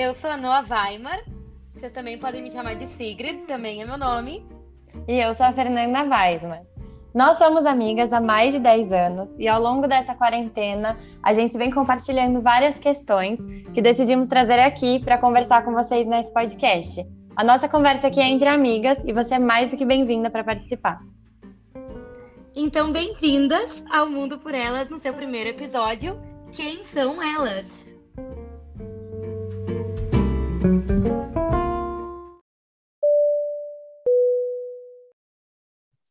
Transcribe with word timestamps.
Eu 0.00 0.14
sou 0.14 0.30
a 0.30 0.36
Noa 0.36 0.60
Weimar. 0.60 1.24
Vocês 1.74 1.92
também 1.92 2.16
podem 2.16 2.40
me 2.40 2.52
chamar 2.52 2.76
de 2.76 2.86
Sigrid, 2.86 3.46
também 3.48 3.82
é 3.82 3.84
meu 3.84 3.98
nome. 3.98 4.46
E 5.08 5.20
eu 5.20 5.34
sou 5.34 5.44
a 5.44 5.52
Fernanda 5.52 6.04
Weisman. 6.04 6.60
Nós 7.12 7.36
somos 7.36 7.66
amigas 7.66 8.12
há 8.12 8.20
mais 8.20 8.52
de 8.52 8.60
10 8.60 8.92
anos 8.92 9.28
e 9.36 9.48
ao 9.48 9.60
longo 9.60 9.88
dessa 9.88 10.14
quarentena 10.14 10.96
a 11.20 11.34
gente 11.34 11.58
vem 11.58 11.72
compartilhando 11.72 12.40
várias 12.40 12.78
questões 12.78 13.40
que 13.74 13.82
decidimos 13.82 14.28
trazer 14.28 14.60
aqui 14.60 15.00
para 15.00 15.18
conversar 15.18 15.64
com 15.64 15.72
vocês 15.72 16.06
nesse 16.06 16.32
podcast. 16.32 17.04
A 17.34 17.42
nossa 17.42 17.68
conversa 17.68 18.06
aqui 18.06 18.20
é 18.20 18.28
entre 18.28 18.46
amigas 18.46 18.98
e 19.04 19.12
você 19.12 19.34
é 19.34 19.40
mais 19.40 19.68
do 19.68 19.76
que 19.76 19.84
bem-vinda 19.84 20.30
para 20.30 20.44
participar. 20.44 21.00
Então, 22.54 22.92
bem-vindas 22.92 23.82
ao 23.90 24.08
Mundo 24.08 24.38
por 24.38 24.54
Elas 24.54 24.88
no 24.88 25.00
seu 25.00 25.12
primeiro 25.12 25.50
episódio. 25.50 26.16
Quem 26.52 26.84
são 26.84 27.20
elas? 27.20 27.87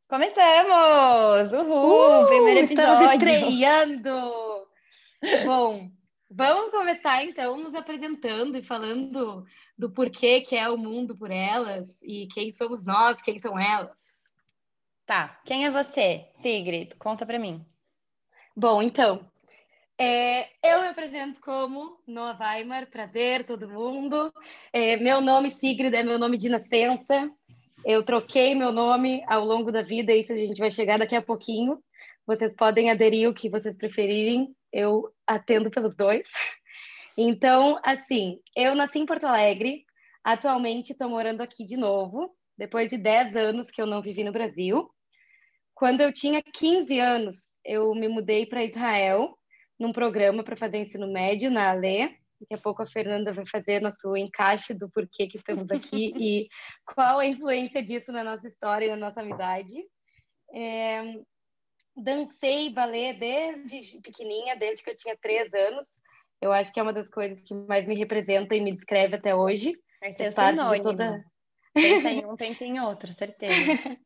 Começamos! 0.10 1.54
Uhul! 1.54 2.24
Uh, 2.24 2.28
primeiro 2.28 2.60
episódio! 2.62 2.94
Estamos 2.94 3.14
estreando! 3.14 4.68
Bom, 5.46 5.92
vamos 6.30 6.72
começar 6.72 7.24
então 7.24 7.58
nos 7.58 7.76
apresentando 7.76 8.58
e 8.58 8.64
falando 8.64 9.46
do 9.78 9.92
porquê 9.92 10.42
que 10.42 10.56
é 10.56 10.70
o 10.70 10.78
mundo 10.78 11.16
por 11.16 11.30
elas 11.30 11.88
e 12.02 12.28
quem 12.34 12.52
somos 12.52 12.86
nós, 12.86 13.22
quem 13.22 13.40
são 13.40 13.60
elas. 13.60 13.96
Tá, 15.06 15.40
quem 15.46 15.66
é 15.66 15.72
você, 15.72 16.28
Sigrid? 16.42 16.96
Conta 16.98 17.26
pra 17.26 17.40
mim. 17.40 17.66
Bom, 18.56 18.82
então, 18.82 19.30
é, 20.00 20.50
eu 20.64 20.82
me 20.82 20.88
apresento 20.88 21.42
como 21.42 22.00
Noah 22.06 22.38
Weimar, 22.40 22.88
prazer, 22.90 23.46
todo 23.46 23.70
mundo. 23.70 24.32
É, 24.72 24.98
meu 24.98 25.20
nome, 25.22 25.50
Sigrid, 25.50 25.94
é 25.94 26.04
meu 26.04 26.20
nome 26.20 26.38
de 26.38 26.50
nascença. 26.50 27.32
Eu 27.86 28.04
troquei 28.04 28.54
meu 28.54 28.72
nome 28.72 29.24
ao 29.28 29.46
longo 29.46 29.72
da 29.72 29.82
vida, 29.82 30.14
isso 30.14 30.34
a 30.34 30.36
gente 30.36 30.60
vai 30.60 30.72
chegar 30.72 31.00
daqui 31.00 31.16
a 31.16 31.22
pouquinho. 31.22 31.82
Vocês 32.26 32.54
podem 32.56 32.92
aderir 32.92 33.30
o 33.30 33.34
que 33.34 33.50
vocês 33.50 33.78
preferirem, 33.78 34.54
eu 34.72 35.12
atendo 35.26 35.72
pelos 35.72 35.96
dois. 35.96 36.28
Então, 37.20 37.80
assim, 37.84 38.40
eu 38.56 38.76
nasci 38.76 39.00
em 39.00 39.06
Porto 39.06 39.26
Alegre, 39.26 39.86
atualmente 40.24 40.92
estou 40.92 41.10
morando 41.10 41.42
aqui 41.42 41.66
de 41.66 41.76
novo, 41.76 42.36
depois 42.56 42.90
de 42.90 42.98
10 42.98 43.36
anos 43.36 43.72
que 43.72 43.82
eu 43.82 43.88
não 43.88 44.04
vivi 44.04 44.24
no 44.24 44.32
Brasil. 44.32 44.88
Quando 45.74 46.02
eu 46.02 46.14
tinha 46.14 46.44
15 46.44 47.00
anos, 47.00 47.54
eu 47.66 47.94
me 47.96 48.08
mudei 48.08 48.46
para 48.46 48.64
Israel, 48.64 49.37
num 49.80 49.92
programa 49.92 50.44
para 50.44 50.56
fazer 50.56 50.78
ensino 50.78 51.08
médio 51.08 51.52
na 51.52 51.70
Ale, 51.70 52.18
Daqui 52.40 52.54
a 52.54 52.58
pouco 52.58 52.84
a 52.84 52.86
Fernanda 52.86 53.34
vai 53.34 53.46
fazer 53.46 53.82
nosso 53.82 54.16
encaixe 54.16 54.74
do 54.74 54.90
porquê 54.90 55.28
que 55.28 55.38
estamos 55.38 55.72
aqui 55.72 56.14
e 56.18 56.48
qual 56.86 57.20
a 57.20 57.26
influência 57.26 57.82
disso 57.82 58.12
na 58.12 58.24
nossa 58.24 58.48
história 58.48 58.86
e 58.86 58.90
na 58.90 58.96
nossa 58.96 59.22
amizade. 59.22 59.74
É, 60.54 61.20
dancei 61.96 62.72
balé 62.72 63.14
desde 63.14 64.00
pequenininha, 64.02 64.56
desde 64.56 64.84
que 64.84 64.92
eu 64.92 64.98
tinha 64.98 65.18
três 65.18 65.52
anos. 65.54 65.88
Eu 66.40 66.54
acho 66.54 66.72
que 66.72 66.80
é 66.80 66.84
uma 66.84 66.94
das 66.94 67.10
coisas 67.10 67.42
que 67.42 67.56
mais 67.56 67.88
me 67.88 67.96
representa 67.96 68.56
e 68.56 68.62
me 68.62 68.72
descreve 68.72 69.16
até 69.16 69.34
hoje. 69.34 69.76
É 70.04 70.14
Faz 70.14 70.36
parte 70.36 70.60
sinônimo. 70.60 70.84
de 70.84 70.90
toda... 70.90 71.26
Pensa 71.82 72.10
em 72.10 72.26
um, 72.26 72.36
pensa 72.36 72.66
em 72.66 72.80
outro, 72.80 73.14
certeza. 73.14 73.54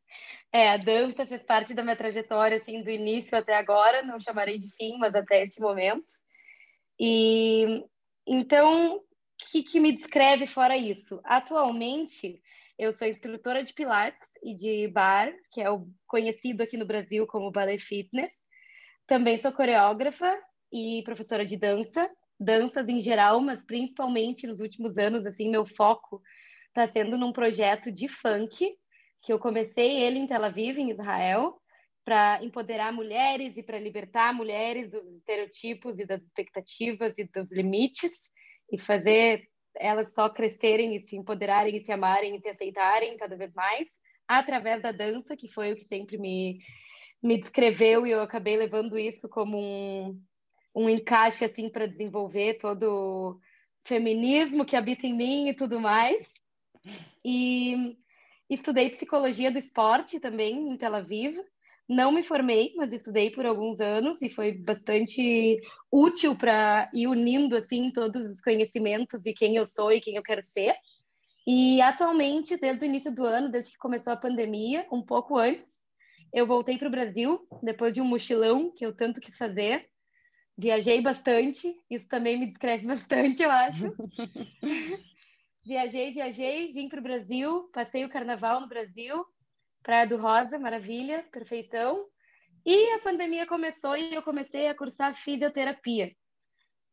é, 0.51 0.69
a 0.69 0.77
dança 0.77 1.25
fez 1.25 1.41
parte 1.43 1.73
da 1.73 1.83
minha 1.83 1.95
trajetória, 1.95 2.57
assim, 2.57 2.81
do 2.83 2.89
início 2.89 3.37
até 3.37 3.55
agora. 3.55 4.03
Não 4.03 4.19
chamarei 4.19 4.57
de 4.57 4.73
fim, 4.75 4.97
mas 4.97 5.15
até 5.15 5.43
este 5.43 5.61
momento. 5.61 6.05
E 6.99 7.83
então, 8.27 8.97
o 8.97 9.01
que, 9.51 9.63
que 9.63 9.79
me 9.79 9.91
descreve 9.91 10.45
fora 10.45 10.77
isso? 10.77 11.19
Atualmente, 11.23 12.41
eu 12.77 12.93
sou 12.93 13.07
instrutora 13.07 13.63
de 13.63 13.73
Pilates 13.73 14.29
e 14.43 14.55
de 14.55 14.87
bar, 14.87 15.31
que 15.51 15.61
é 15.61 15.69
o 15.69 15.87
conhecido 16.07 16.61
aqui 16.61 16.77
no 16.77 16.85
Brasil 16.85 17.25
como 17.27 17.51
Ballet 17.51 17.79
Fitness. 17.79 18.33
Também 19.07 19.37
sou 19.37 19.51
coreógrafa 19.51 20.39
e 20.71 21.01
professora 21.03 21.45
de 21.45 21.57
dança, 21.57 22.09
danças 22.39 22.87
em 22.87 23.01
geral, 23.01 23.41
mas 23.41 23.63
principalmente 23.63 24.47
nos 24.47 24.59
últimos 24.59 24.97
anos, 24.97 25.25
assim, 25.25 25.49
meu 25.49 25.65
foco 25.65 26.21
está 26.71 26.87
sendo 26.87 27.17
num 27.17 27.31
projeto 27.31 27.91
de 27.91 28.07
funk, 28.07 28.75
que 29.21 29.31
eu 29.31 29.37
comecei 29.37 30.01
ele 30.01 30.17
em 30.17 30.27
Tel 30.27 30.43
Aviv, 30.43 30.79
em 30.79 30.91
Israel, 30.91 31.61
para 32.03 32.43
empoderar 32.43 32.91
mulheres 32.91 33.55
e 33.57 33.63
para 33.63 33.77
libertar 33.77 34.33
mulheres 34.33 34.89
dos 34.89 35.05
estereotipos 35.17 35.99
e 35.99 36.05
das 36.05 36.23
expectativas 36.23 37.17
e 37.19 37.25
dos 37.25 37.51
limites 37.51 38.31
e 38.71 38.79
fazer 38.79 39.47
elas 39.75 40.13
só 40.13 40.29
crescerem 40.29 40.95
e 40.95 41.01
se 41.01 41.15
empoderarem 41.15 41.77
e 41.77 41.81
se 41.81 41.91
amarem 41.91 42.35
e 42.35 42.41
se 42.41 42.49
aceitarem 42.49 43.15
cada 43.17 43.35
vez 43.35 43.53
mais 43.53 43.89
através 44.27 44.81
da 44.81 44.91
dança, 44.91 45.35
que 45.35 45.47
foi 45.47 45.71
o 45.71 45.75
que 45.75 45.83
sempre 45.83 46.17
me, 46.17 46.59
me 47.21 47.37
descreveu 47.37 48.07
e 48.07 48.11
eu 48.11 48.21
acabei 48.21 48.57
levando 48.57 48.97
isso 48.97 49.29
como 49.29 49.57
um, 49.57 50.21
um 50.73 50.89
encaixe 50.89 51.45
assim 51.45 51.69
para 51.69 51.85
desenvolver 51.85 52.55
todo 52.55 52.83
o 52.83 53.39
feminismo 53.83 54.65
que 54.65 54.75
habita 54.75 55.05
em 55.05 55.15
mim 55.15 55.49
e 55.49 55.53
tudo 55.53 55.79
mais. 55.79 56.40
E 57.23 57.97
estudei 58.49 58.89
psicologia 58.89 59.51
do 59.51 59.57
esporte 59.57 60.19
também 60.19 60.69
em 60.69 60.77
Tel 60.77 60.95
Aviv 60.95 61.37
não 61.91 62.09
me 62.09 62.23
formei, 62.23 62.73
mas 62.77 62.93
estudei 62.93 63.29
por 63.29 63.45
alguns 63.45 63.81
anos 63.81 64.21
e 64.21 64.29
foi 64.29 64.53
bastante 64.53 65.59
útil 65.91 66.37
para 66.37 66.89
ir 66.93 67.07
unindo 67.07 67.57
assim 67.57 67.91
todos 67.91 68.25
os 68.27 68.39
conhecimentos 68.39 69.25
e 69.25 69.33
quem 69.33 69.57
eu 69.57 69.65
sou 69.65 69.91
e 69.91 69.99
quem 69.99 70.15
eu 70.15 70.23
quero 70.23 70.41
ser. 70.41 70.73
E 71.45 71.81
atualmente, 71.81 72.55
desde 72.55 72.85
o 72.85 72.87
início 72.87 73.13
do 73.13 73.25
ano, 73.25 73.51
desde 73.51 73.71
que 73.71 73.77
começou 73.77 74.13
a 74.13 74.17
pandemia, 74.17 74.87
um 74.89 75.01
pouco 75.01 75.37
antes, 75.37 75.67
eu 76.33 76.47
voltei 76.47 76.77
para 76.77 76.87
o 76.87 76.91
Brasil 76.91 77.45
depois 77.61 77.93
de 77.93 77.99
um 77.99 78.05
mochilão 78.05 78.71
que 78.73 78.85
eu 78.85 78.95
tanto 78.95 79.19
quis 79.19 79.37
fazer. 79.37 79.85
Viajei 80.57 81.01
bastante, 81.01 81.75
isso 81.89 82.07
também 82.07 82.39
me 82.39 82.47
descreve 82.47 82.87
bastante, 82.87 83.43
eu 83.43 83.51
acho. 83.51 83.91
viajei, 85.63 86.11
viajei, 86.11 86.73
vim 86.73 86.89
para 86.89 86.99
o 86.99 87.03
Brasil, 87.03 87.69
passei 87.73 88.03
o 88.05 88.09
carnaval 88.09 88.61
no 88.61 88.67
Brasil, 88.67 89.25
Praia 89.83 90.07
do 90.07 90.17
Rosa, 90.17 90.59
maravilha, 90.59 91.25
perfeição. 91.31 92.05
E 92.65 92.91
a 92.91 92.99
pandemia 92.99 93.47
começou 93.47 93.97
e 93.97 94.13
eu 94.13 94.21
comecei 94.21 94.67
a 94.67 94.75
cursar 94.75 95.15
fisioterapia, 95.15 96.11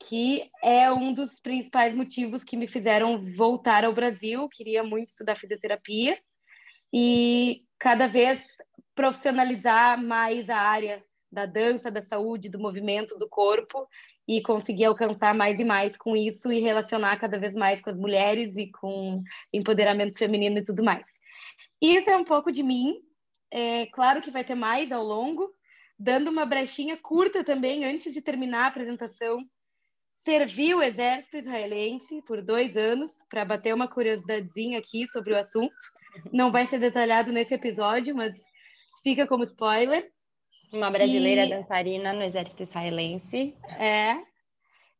que 0.00 0.50
é 0.62 0.90
um 0.90 1.12
dos 1.12 1.40
principais 1.40 1.94
motivos 1.94 2.42
que 2.42 2.56
me 2.56 2.66
fizeram 2.66 3.34
voltar 3.36 3.84
ao 3.84 3.92
Brasil. 3.92 4.48
Queria 4.48 4.82
muito 4.82 5.08
estudar 5.08 5.36
fisioterapia 5.36 6.18
e 6.92 7.62
cada 7.78 8.06
vez 8.06 8.42
profissionalizar 8.94 10.02
mais 10.02 10.48
a 10.48 10.56
área 10.56 11.04
da 11.30 11.46
dança, 11.46 11.90
da 11.90 12.02
saúde, 12.02 12.48
do 12.48 12.58
movimento 12.58 13.18
do 13.18 13.28
corpo 13.28 13.86
e 14.26 14.42
conseguir 14.42 14.84
alcançar 14.84 15.34
mais 15.34 15.60
e 15.60 15.64
mais 15.64 15.96
com 15.96 16.16
isso 16.16 16.50
e 16.52 16.60
relacionar 16.60 17.18
cada 17.18 17.38
vez 17.38 17.54
mais 17.54 17.80
com 17.80 17.90
as 17.90 17.96
mulheres 17.96 18.56
e 18.56 18.70
com 18.70 19.22
empoderamento 19.52 20.18
feminino 20.18 20.58
e 20.58 20.64
tudo 20.64 20.82
mais. 20.82 21.06
Isso 21.80 22.08
é 22.10 22.16
um 22.16 22.24
pouco 22.24 22.50
de 22.50 22.62
mim. 22.62 22.96
É 23.50 23.86
claro 23.86 24.20
que 24.20 24.30
vai 24.30 24.44
ter 24.44 24.54
mais 24.54 24.90
ao 24.90 25.04
longo, 25.04 25.50
dando 25.98 26.30
uma 26.30 26.44
brechinha 26.44 26.96
curta 26.96 27.44
também 27.44 27.84
antes 27.84 28.12
de 28.12 28.20
terminar 28.20 28.64
a 28.64 28.68
apresentação. 28.68 29.44
Servi 30.24 30.74
o 30.74 30.82
exército 30.82 31.38
israelense 31.38 32.22
por 32.22 32.42
dois 32.42 32.76
anos 32.76 33.10
para 33.30 33.44
bater 33.44 33.74
uma 33.74 33.88
curiosidadezinha 33.88 34.78
aqui 34.78 35.08
sobre 35.08 35.32
o 35.32 35.38
assunto. 35.38 35.74
Não 36.32 36.50
vai 36.50 36.66
ser 36.66 36.78
detalhado 36.78 37.32
nesse 37.32 37.54
episódio, 37.54 38.14
mas 38.14 38.34
fica 39.02 39.26
como 39.26 39.44
spoiler. 39.44 40.10
Uma 40.72 40.90
brasileira 40.90 41.44
e... 41.44 41.50
dançarina 41.50 42.12
no 42.12 42.22
exército 42.22 42.62
israelense. 42.62 43.54
É. 43.78 44.16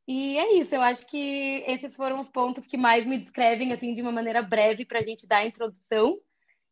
E 0.06 0.38
é 0.38 0.54
isso, 0.54 0.74
eu 0.74 0.80
acho 0.80 1.06
que 1.06 1.62
esses 1.66 1.94
foram 1.94 2.18
os 2.18 2.30
pontos 2.30 2.66
que 2.66 2.78
mais 2.78 3.04
me 3.04 3.18
descrevem 3.18 3.74
assim 3.74 3.92
de 3.92 4.00
uma 4.00 4.10
maneira 4.10 4.40
breve 4.40 4.86
para 4.86 5.00
a 5.00 5.02
gente 5.02 5.28
dar 5.28 5.38
a 5.38 5.46
introdução. 5.46 6.18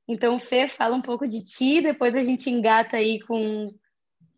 Então, 0.08 0.38
Fê, 0.38 0.66
fala 0.66 0.96
um 0.96 1.02
pouco 1.02 1.26
de 1.26 1.44
ti, 1.44 1.82
depois 1.82 2.14
a 2.14 2.25
gente 2.25 2.48
engata 2.48 2.96
aí 2.96 3.20
com 3.20 3.66
o 3.66 3.75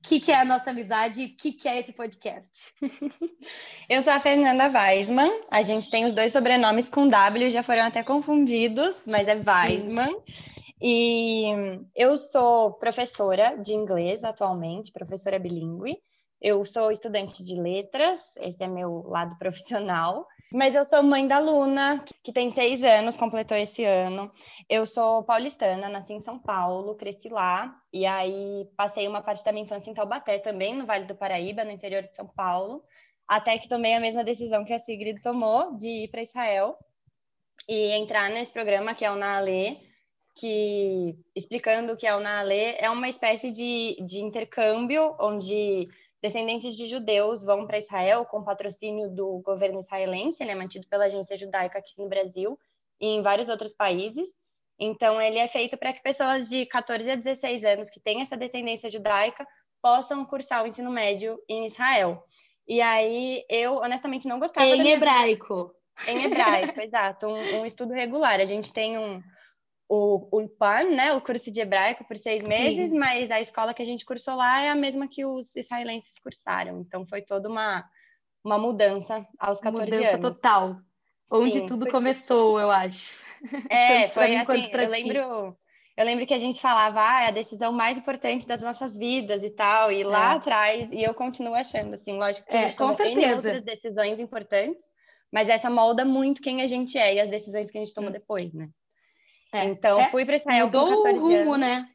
que, 0.02 0.18
que 0.18 0.32
é 0.32 0.40
a 0.40 0.44
nossa 0.44 0.70
amizade 0.70 1.22
e 1.22 1.26
o 1.26 1.36
que, 1.36 1.52
que 1.52 1.68
é 1.68 1.78
esse 1.78 1.92
podcast. 1.92 2.74
Eu 3.88 4.02
sou 4.02 4.12
a 4.12 4.20
Fernanda 4.20 4.68
Weisman, 4.68 5.42
a 5.48 5.62
gente 5.62 5.90
tem 5.90 6.04
os 6.04 6.12
dois 6.12 6.32
sobrenomes 6.32 6.88
com 6.88 7.06
W, 7.06 7.50
já 7.50 7.62
foram 7.62 7.84
até 7.84 8.02
confundidos, 8.02 8.96
mas 9.06 9.28
é 9.28 9.34
Weisman. 9.34 10.16
E 10.80 11.46
eu 11.94 12.16
sou 12.16 12.72
professora 12.74 13.56
de 13.56 13.74
inglês 13.74 14.22
atualmente, 14.22 14.92
professora 14.92 15.38
bilíngue. 15.38 15.98
Eu 16.40 16.64
sou 16.64 16.92
estudante 16.92 17.42
de 17.42 17.56
letras, 17.60 18.20
esse 18.36 18.62
é 18.62 18.68
meu 18.68 19.02
lado 19.08 19.36
profissional. 19.38 20.26
Mas 20.52 20.74
eu 20.74 20.84
sou 20.86 21.02
mãe 21.02 21.26
da 21.26 21.38
Luna, 21.38 22.02
que 22.24 22.32
tem 22.32 22.50
seis 22.52 22.82
anos, 22.82 23.16
completou 23.16 23.56
esse 23.56 23.84
ano. 23.84 24.30
Eu 24.68 24.86
sou 24.86 25.22
paulistana, 25.24 25.90
nasci 25.90 26.14
em 26.14 26.22
São 26.22 26.38
Paulo, 26.38 26.94
cresci 26.94 27.28
lá. 27.28 27.74
E 27.92 28.06
aí 28.06 28.66
passei 28.76 29.06
uma 29.06 29.20
parte 29.20 29.44
da 29.44 29.52
minha 29.52 29.64
infância 29.64 29.90
em 29.90 29.94
Taubaté 29.94 30.38
também, 30.38 30.74
no 30.74 30.86
Vale 30.86 31.04
do 31.04 31.14
Paraíba, 31.14 31.64
no 31.64 31.70
interior 31.72 32.02
de 32.02 32.14
São 32.14 32.26
Paulo. 32.26 32.82
até 33.26 33.58
que 33.58 33.68
tomei 33.68 33.94
a 33.94 34.00
mesma 34.00 34.24
decisão 34.24 34.64
que 34.64 34.72
a 34.72 34.78
Sigrid 34.80 35.20
tomou 35.22 35.76
de 35.76 36.04
ir 36.04 36.08
para 36.08 36.22
Israel 36.22 36.78
e 37.68 37.90
entrar 37.92 38.30
nesse 38.30 38.52
programa 38.52 38.94
que 38.94 39.04
é 39.04 39.10
o 39.10 39.16
Naale, 39.16 39.78
que 40.38 41.16
explicando 41.34 41.92
o 41.92 41.96
que 41.96 42.06
é 42.06 42.14
o 42.14 42.20
Naale, 42.20 42.76
é 42.78 42.88
uma 42.90 43.08
espécie 43.08 43.50
de, 43.50 43.96
de 44.06 44.18
intercâmbio 44.18 45.14
onde 45.18 45.88
descendentes 46.22 46.76
de 46.76 46.88
judeus 46.88 47.44
vão 47.44 47.66
para 47.66 47.78
Israel 47.78 48.24
com 48.24 48.42
patrocínio 48.42 49.08
do 49.08 49.40
governo 49.40 49.80
israelense, 49.80 50.42
ele 50.42 50.50
é 50.50 50.54
mantido 50.54 50.86
pela 50.88 51.04
agência 51.04 51.36
judaica 51.36 51.78
aqui 51.78 51.92
no 51.98 52.08
Brasil 52.08 52.58
e 53.00 53.06
em 53.06 53.22
vários 53.22 53.48
outros 53.48 53.72
países. 53.72 54.28
Então, 54.78 55.20
ele 55.20 55.38
é 55.38 55.48
feito 55.48 55.76
para 55.76 55.92
que 55.92 56.02
pessoas 56.02 56.48
de 56.48 56.64
14 56.66 57.10
a 57.10 57.16
16 57.16 57.64
anos 57.64 57.90
que 57.90 57.98
têm 57.98 58.22
essa 58.22 58.36
descendência 58.36 58.88
judaica 58.88 59.46
possam 59.82 60.24
cursar 60.24 60.62
o 60.62 60.66
ensino 60.66 60.90
médio 60.90 61.38
em 61.48 61.66
Israel. 61.66 62.24
E 62.66 62.80
aí, 62.80 63.44
eu 63.48 63.76
honestamente 63.76 64.28
não 64.28 64.38
gostava. 64.38 64.66
Em 64.66 64.90
hebraico. 64.90 65.74
Em 66.06 66.24
hebraico, 66.24 66.78
exato. 66.80 67.26
Um, 67.26 67.60
um, 67.60 67.66
estudo 67.66 67.92
regular. 67.92 68.40
A 68.40 68.44
gente 68.44 68.72
tem 68.72 68.96
um, 68.98 69.22
o 69.88 70.28
Ulpan, 70.30 70.90
né, 70.90 71.14
o 71.14 71.20
curso 71.20 71.50
de 71.50 71.60
hebraico 71.60 72.04
por 72.04 72.16
seis 72.18 72.44
meses, 72.44 72.90
Sim. 72.90 72.98
mas 72.98 73.30
a 73.30 73.40
escola 73.40 73.72
que 73.72 73.80
a 73.80 73.86
gente 73.86 74.04
cursou 74.04 74.36
lá 74.36 74.60
é 74.60 74.68
a 74.68 74.74
mesma 74.74 75.08
que 75.08 75.24
os 75.24 75.54
israelenses 75.56 76.18
cursaram. 76.22 76.80
Então, 76.80 77.06
foi 77.06 77.22
toda 77.22 77.48
uma, 77.48 77.84
uma 78.44 78.58
mudança 78.58 79.26
aos 79.38 79.58
14 79.58 79.90
mudança 79.90 80.16
anos. 80.16 80.30
total. 80.30 80.76
Onde 81.30 81.60
Sim, 81.60 81.66
tudo 81.66 81.84
foi... 81.84 81.92
começou, 81.92 82.60
eu 82.60 82.70
acho. 82.70 83.16
É, 83.70 84.08
foi 84.08 84.30
mim, 84.30 84.36
assim, 84.36 84.68
eu 84.72 84.90
lembro, 84.90 85.56
eu 85.96 86.04
lembro 86.04 86.26
que 86.26 86.34
a 86.34 86.40
gente 86.40 86.60
falava, 86.60 87.00
ah, 87.00 87.22
é 87.22 87.28
a 87.28 87.30
decisão 87.30 87.72
mais 87.72 87.96
importante 87.96 88.48
das 88.48 88.60
nossas 88.60 88.96
vidas 88.96 89.44
e 89.44 89.50
tal, 89.50 89.92
e 89.92 90.02
lá 90.02 90.32
é. 90.32 90.36
atrás, 90.36 90.90
e 90.90 91.04
eu 91.04 91.14
continuo 91.14 91.54
achando, 91.54 91.94
assim, 91.94 92.18
lógico 92.18 92.48
que 92.48 92.56
é, 92.56 92.64
a 92.64 92.66
gente 92.66 92.76
com 92.76 92.92
certeza. 92.94 93.36
outras 93.36 93.62
decisões 93.62 94.18
importantes, 94.18 94.82
mas 95.32 95.48
essa 95.48 95.70
molda 95.70 96.04
muito 96.04 96.42
quem 96.42 96.62
a 96.62 96.66
gente 96.66 96.98
é 96.98 97.14
e 97.14 97.20
as 97.20 97.30
decisões 97.30 97.70
que 97.70 97.78
a 97.78 97.80
gente 97.80 97.94
toma 97.94 98.08
hum. 98.08 98.12
depois, 98.12 98.52
né? 98.52 98.68
É. 99.52 99.64
Então, 99.64 100.00
é, 100.00 100.10
fui 100.10 100.24
para 100.24 100.36
Israel 100.36 100.66
mudou 100.66 100.86
com 100.86 101.02
14 101.04 101.18
o 101.18 101.20
rumo, 101.20 101.54
anos. 101.54 101.58
né? 101.58 101.88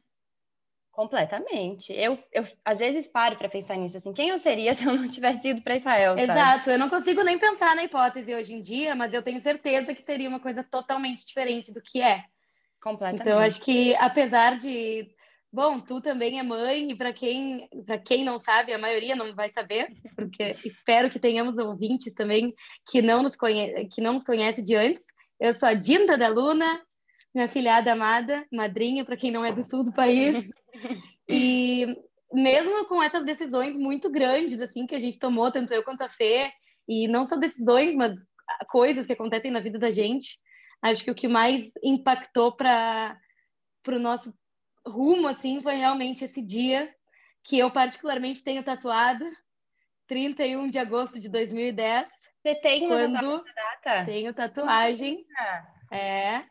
Completamente. 0.94 1.92
Eu, 1.92 2.16
eu 2.32 2.46
às 2.64 2.78
vezes 2.78 3.08
paro 3.08 3.36
para 3.36 3.48
pensar 3.48 3.76
nisso, 3.76 3.96
assim, 3.96 4.12
quem 4.12 4.28
eu 4.28 4.38
seria 4.38 4.74
se 4.74 4.84
eu 4.84 4.94
não 4.94 5.08
tivesse 5.08 5.48
ido 5.48 5.60
para 5.60 5.76
Israel? 5.76 6.16
Exato, 6.16 6.70
eu 6.70 6.78
não 6.78 6.88
consigo 6.88 7.22
nem 7.22 7.38
pensar 7.38 7.74
na 7.74 7.84
hipótese 7.84 8.32
hoje 8.34 8.54
em 8.54 8.60
dia, 8.60 8.94
mas 8.94 9.12
eu 9.12 9.22
tenho 9.22 9.42
certeza 9.42 9.94
que 9.94 10.04
seria 10.04 10.28
uma 10.28 10.40
coisa 10.40 10.62
totalmente 10.62 11.26
diferente 11.26 11.72
do 11.72 11.82
que 11.82 12.00
é. 12.00 12.24
Completamente. 12.80 13.22
Então, 13.22 13.38
acho 13.38 13.60
que 13.60 13.94
apesar 13.96 14.56
de. 14.56 15.08
Bom, 15.50 15.78
tu 15.78 16.00
também 16.00 16.38
é 16.38 16.42
mãe, 16.42 16.90
e 16.90 16.96
para 16.96 17.12
quem, 17.12 17.68
quem 18.04 18.24
não 18.24 18.40
sabe, 18.40 18.72
a 18.72 18.78
maioria 18.78 19.14
não 19.14 19.32
vai 19.36 19.50
saber, 19.52 19.88
porque 20.16 20.56
espero 20.64 21.08
que 21.08 21.18
tenhamos 21.18 21.56
ouvintes 21.56 22.12
também 22.12 22.52
que 22.90 23.00
não 23.00 23.22
nos, 23.22 23.36
conhe... 23.36 23.88
que 23.88 24.00
não 24.00 24.14
nos 24.14 24.24
conhece 24.24 24.60
de 24.60 24.74
antes. 24.74 25.02
Eu 25.38 25.54
sou 25.54 25.68
a 25.68 25.74
Dinda 25.74 26.18
da 26.18 26.26
Luna, 26.26 26.82
minha 27.34 27.48
filhada 27.48 27.92
amada, 27.92 28.46
madrinha, 28.52 29.04
para 29.04 29.16
quem 29.16 29.30
não 29.30 29.44
é 29.44 29.52
do 29.52 29.64
sul 29.64 29.84
do 29.84 29.92
país. 29.92 30.48
E 31.28 31.86
mesmo 32.32 32.86
com 32.86 33.02
essas 33.02 33.24
decisões 33.24 33.76
muito 33.76 34.10
grandes, 34.10 34.60
assim, 34.60 34.86
que 34.86 34.94
a 34.94 34.98
gente 34.98 35.18
tomou, 35.18 35.50
tanto 35.50 35.72
eu 35.72 35.82
quanto 35.82 36.02
a 36.02 36.08
Fê, 36.08 36.52
e 36.86 37.08
não 37.08 37.26
só 37.26 37.36
decisões, 37.36 37.94
mas 37.94 38.16
coisas 38.68 39.06
que 39.06 39.12
acontecem 39.12 39.50
na 39.50 39.60
vida 39.60 39.78
da 39.78 39.90
gente, 39.90 40.38
acho 40.82 41.02
que 41.02 41.10
o 41.10 41.14
que 41.14 41.28
mais 41.28 41.70
impactou 41.82 42.54
para 42.56 43.18
o 43.88 43.98
nosso 43.98 44.34
rumo, 44.86 45.26
assim, 45.26 45.62
foi 45.62 45.76
realmente 45.76 46.24
esse 46.24 46.42
dia 46.42 46.92
que 47.42 47.58
eu 47.58 47.70
particularmente 47.70 48.42
tenho 48.42 48.62
tatuado, 48.62 49.24
31 50.06 50.68
de 50.68 50.78
agosto 50.78 51.18
de 51.18 51.28
2010. 51.28 52.08
Você 52.42 52.54
tem 52.56 52.86
uma 52.86 52.96
quando 52.96 53.44
data? 53.54 54.04
Tenho 54.04 54.34
tatuagem. 54.34 55.24
É. 55.90 56.44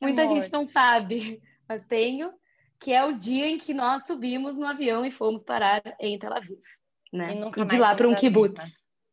Muita 0.00 0.22
Amor. 0.22 0.34
gente 0.34 0.52
não 0.52 0.66
sabe, 0.66 1.40
mas 1.68 1.84
tenho 1.86 2.32
que 2.80 2.92
é 2.92 3.04
o 3.04 3.12
dia 3.12 3.48
em 3.48 3.58
que 3.58 3.74
nós 3.74 4.06
subimos 4.06 4.56
no 4.56 4.66
avião 4.66 5.04
e 5.04 5.10
fomos 5.10 5.42
parar 5.42 5.82
em 5.98 6.18
Tel 6.18 6.32
Aviv, 6.32 6.60
né? 7.12 7.34
E, 7.34 7.60
e 7.60 7.64
de 7.64 7.76
lá 7.76 7.94
para 7.94 8.08
um 8.08 8.14
kibbutz. 8.14 8.62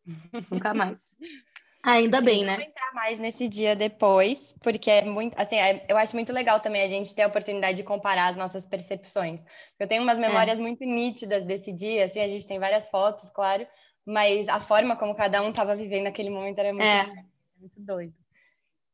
nunca 0.51 0.73
mais. 0.73 0.97
Ainda 1.83 2.19
bem, 2.19 2.43
né? 2.43 2.55
Vou 2.55 2.65
entrar 2.65 2.93
mais 2.95 3.19
nesse 3.19 3.47
dia 3.47 3.75
depois, 3.75 4.55
porque 4.61 4.89
é 4.89 5.05
muito, 5.05 5.39
assim, 5.39 5.55
é, 5.55 5.85
eu 5.87 5.95
acho 5.97 6.15
muito 6.15 6.33
legal 6.33 6.59
também 6.59 6.81
a 6.81 6.89
gente 6.89 7.13
ter 7.13 7.21
a 7.21 7.27
oportunidade 7.27 7.77
de 7.77 7.83
comparar 7.83 8.29
as 8.29 8.35
nossas 8.35 8.65
percepções. 8.65 9.39
Eu 9.79 9.87
tenho 9.87 10.01
umas 10.01 10.17
é. 10.17 10.21
memórias 10.21 10.57
é. 10.57 10.61
muito 10.61 10.83
nítidas 10.83 11.45
desse 11.45 11.71
dia, 11.71 12.05
assim, 12.05 12.19
a 12.19 12.27
gente 12.27 12.47
tem 12.47 12.57
várias 12.57 12.89
fotos, 12.89 13.29
claro, 13.29 13.67
mas 14.03 14.47
a 14.47 14.59
forma 14.59 14.95
como 14.95 15.13
cada 15.13 15.43
um 15.43 15.51
estava 15.51 15.75
vivendo 15.75 16.05
naquele 16.05 16.31
momento 16.31 16.57
era 16.57 16.73
muito, 16.73 16.83
é. 16.83 17.05
muito 17.59 17.79
doido. 17.79 18.24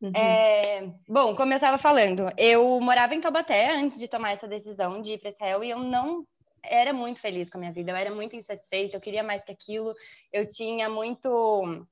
Uhum. 0.01 0.11
É, 0.15 0.89
bom, 1.07 1.35
como 1.35 1.53
eu 1.53 1.57
estava 1.57 1.77
falando, 1.77 2.31
eu 2.35 2.79
morava 2.81 3.13
em 3.13 3.21
Taubaté 3.21 3.71
antes 3.75 3.99
de 3.99 4.07
tomar 4.07 4.31
essa 4.31 4.47
decisão 4.47 5.01
de 5.01 5.13
ir 5.13 5.19
para 5.19 5.29
Israel 5.29 5.63
e 5.63 5.69
eu 5.69 5.79
não 5.79 6.25
era 6.63 6.91
muito 6.91 7.19
feliz 7.19 7.49
com 7.49 7.57
a 7.57 7.61
minha 7.61 7.71
vida, 7.71 7.91
eu 7.91 7.95
era 7.95 8.13
muito 8.13 8.35
insatisfeita, 8.35 8.95
eu 8.95 9.01
queria 9.01 9.23
mais 9.23 9.43
que 9.43 9.51
aquilo, 9.51 9.93
eu 10.31 10.47
tinha 10.49 10.89
muito 10.89 11.85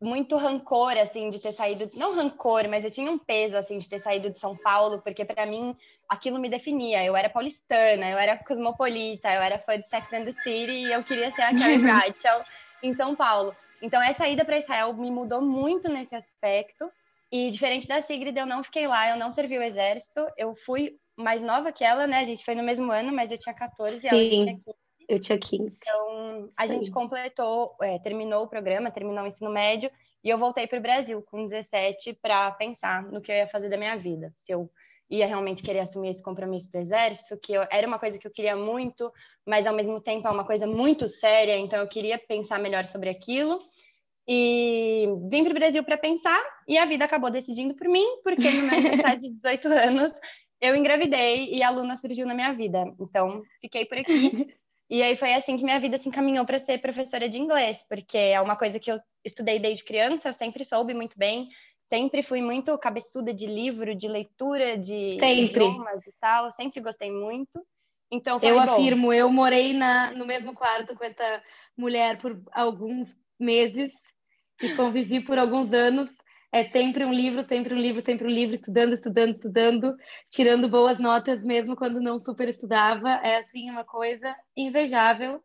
muito 0.00 0.36
rancor 0.36 0.96
assim 0.98 1.30
de 1.30 1.38
ter 1.38 1.52
saído, 1.52 1.90
não 1.94 2.14
rancor, 2.14 2.68
mas 2.68 2.84
eu 2.84 2.90
tinha 2.90 3.10
um 3.10 3.18
peso 3.18 3.56
assim 3.56 3.78
de 3.78 3.88
ter 3.88 4.00
saído 4.00 4.28
de 4.28 4.38
São 4.38 4.56
Paulo, 4.56 5.00
porque 5.00 5.24
para 5.24 5.46
mim 5.46 5.74
aquilo 6.08 6.38
me 6.38 6.48
definia. 6.48 7.02
Eu 7.02 7.16
era 7.16 7.30
paulistana, 7.30 8.10
eu 8.10 8.18
era 8.18 8.36
cosmopolita, 8.36 9.32
eu 9.32 9.40
era 9.40 9.58
fã 9.58 9.78
de 9.78 9.88
Sex 9.88 10.12
and 10.12 10.24
the 10.24 10.32
City 10.42 10.72
e 10.72 10.92
eu 10.92 11.02
queria 11.02 11.30
ser 11.30 11.42
a 11.42 11.58
Carrie 11.58 11.78
Bradshaw 11.80 12.44
em 12.82 12.92
São 12.92 13.16
Paulo. 13.16 13.56
Então 13.80 14.02
essa 14.02 14.28
ida 14.28 14.44
para 14.44 14.58
Israel 14.58 14.92
me 14.92 15.10
mudou 15.10 15.40
muito 15.40 15.88
nesse 15.88 16.14
aspecto. 16.14 16.90
E 17.34 17.50
diferente 17.50 17.88
da 17.88 18.00
Sigrid, 18.00 18.36
eu 18.36 18.46
não 18.46 18.62
fiquei 18.62 18.86
lá, 18.86 19.10
eu 19.10 19.16
não 19.16 19.32
servi 19.32 19.58
o 19.58 19.62
exército, 19.62 20.24
eu 20.38 20.54
fui 20.54 21.00
mais 21.16 21.42
nova 21.42 21.72
que 21.72 21.82
ela, 21.82 22.06
né? 22.06 22.20
A 22.20 22.24
gente 22.24 22.44
foi 22.44 22.54
no 22.54 22.62
mesmo 22.62 22.92
ano, 22.92 23.12
mas 23.12 23.28
eu 23.28 23.36
tinha 23.36 23.52
14 23.52 24.02
Sim, 24.02 24.06
e 24.06 24.08
ela 24.08 24.20
tinha 24.20 24.54
15. 24.54 24.78
Eu 25.08 25.18
tinha 25.18 25.38
15. 25.38 25.76
Então, 25.76 26.52
a 26.56 26.62
Sim. 26.62 26.68
gente 26.68 26.92
completou, 26.92 27.74
é, 27.82 27.98
terminou 27.98 28.44
o 28.44 28.48
programa, 28.48 28.88
terminou 28.88 29.24
o 29.24 29.26
ensino 29.26 29.50
médio, 29.50 29.90
e 30.22 30.30
eu 30.30 30.38
voltei 30.38 30.68
para 30.68 30.78
o 30.78 30.82
Brasil 30.82 31.20
com 31.22 31.44
17 31.44 32.16
para 32.22 32.52
pensar 32.52 33.02
no 33.02 33.20
que 33.20 33.32
eu 33.32 33.36
ia 33.36 33.48
fazer 33.48 33.68
da 33.68 33.76
minha 33.76 33.96
vida. 33.96 34.32
Se 34.46 34.52
eu 34.52 34.70
ia 35.10 35.26
realmente 35.26 35.60
querer 35.60 35.80
assumir 35.80 36.10
esse 36.10 36.22
compromisso 36.22 36.70
do 36.70 36.78
exército, 36.78 37.36
que 37.36 37.52
eu, 37.52 37.66
era 37.68 37.84
uma 37.84 37.98
coisa 37.98 38.16
que 38.16 38.28
eu 38.28 38.30
queria 38.30 38.54
muito, 38.54 39.12
mas 39.44 39.66
ao 39.66 39.74
mesmo 39.74 40.00
tempo 40.00 40.28
é 40.28 40.30
uma 40.30 40.44
coisa 40.44 40.68
muito 40.68 41.08
séria, 41.08 41.58
então 41.58 41.80
eu 41.80 41.88
queria 41.88 42.16
pensar 42.16 42.60
melhor 42.60 42.86
sobre 42.86 43.10
aquilo. 43.10 43.58
E 44.26 45.06
vim 45.30 45.44
para 45.44 45.50
o 45.50 45.54
Brasil 45.54 45.84
para 45.84 45.98
pensar 45.98 46.42
e 46.66 46.78
a 46.78 46.86
vida 46.86 47.04
acabou 47.04 47.30
decidindo 47.30 47.74
por 47.74 47.88
mim, 47.88 48.06
porque 48.22 48.50
no 48.50 48.62
meu 48.62 48.78
aniversário 48.78 49.20
de 49.20 49.30
18 49.30 49.68
anos 49.68 50.12
eu 50.60 50.74
engravidei 50.74 51.54
e 51.54 51.62
a 51.62 51.68
Luna 51.68 51.96
surgiu 51.96 52.26
na 52.26 52.34
minha 52.34 52.52
vida. 52.52 52.84
Então, 52.98 53.42
fiquei 53.60 53.84
por 53.84 53.98
aqui. 53.98 54.54
E 54.88 55.02
aí 55.02 55.16
foi 55.16 55.32
assim 55.32 55.56
que 55.56 55.64
minha 55.64 55.80
vida 55.80 55.98
se 55.98 56.08
encaminhou 56.08 56.44
para 56.44 56.58
ser 56.58 56.78
professora 56.78 57.28
de 57.28 57.38
inglês, 57.38 57.78
porque 57.88 58.18
é 58.18 58.40
uma 58.40 58.54
coisa 58.54 58.78
que 58.78 58.92
eu 58.92 59.00
estudei 59.24 59.58
desde 59.58 59.82
criança, 59.82 60.28
eu 60.28 60.32
sempre 60.34 60.64
soube 60.64 60.92
muito 60.92 61.18
bem, 61.18 61.48
sempre 61.88 62.22
fui 62.22 62.42
muito 62.42 62.76
cabeçuda 62.78 63.32
de 63.32 63.46
livro, 63.46 63.94
de 63.94 64.06
leitura, 64.06 64.76
de 64.76 65.18
sempre. 65.18 65.64
idiomas 65.64 66.06
e 66.06 66.12
tal, 66.20 66.52
sempre 66.52 66.82
gostei 66.82 67.10
muito. 67.10 67.66
Então, 68.10 68.38
eu 68.42 68.60
afirmo, 68.60 69.12
eu 69.12 69.30
morei 69.30 69.72
na, 69.72 70.12
no 70.12 70.26
mesmo 70.26 70.54
quarto 70.54 70.94
com 70.94 71.02
essa 71.02 71.42
mulher 71.76 72.18
por 72.18 72.40
alguns 72.52 73.16
meses 73.40 73.90
e 74.64 74.74
convivi 74.76 75.20
por 75.20 75.38
alguns 75.38 75.72
anos. 75.72 76.10
É 76.52 76.62
sempre 76.62 77.04
um 77.04 77.12
livro, 77.12 77.44
sempre 77.44 77.74
um 77.74 77.76
livro, 77.76 78.02
sempre 78.02 78.26
um 78.28 78.30
livro, 78.30 78.54
estudando, 78.54 78.94
estudando, 78.94 79.34
estudando, 79.34 79.96
tirando 80.30 80.68
boas 80.68 81.00
notas, 81.00 81.42
mesmo 81.44 81.74
quando 81.74 82.00
não 82.00 82.20
super 82.20 82.48
estudava. 82.48 83.10
É 83.24 83.38
assim 83.38 83.68
uma 83.70 83.84
coisa 83.84 84.34
invejável, 84.56 85.42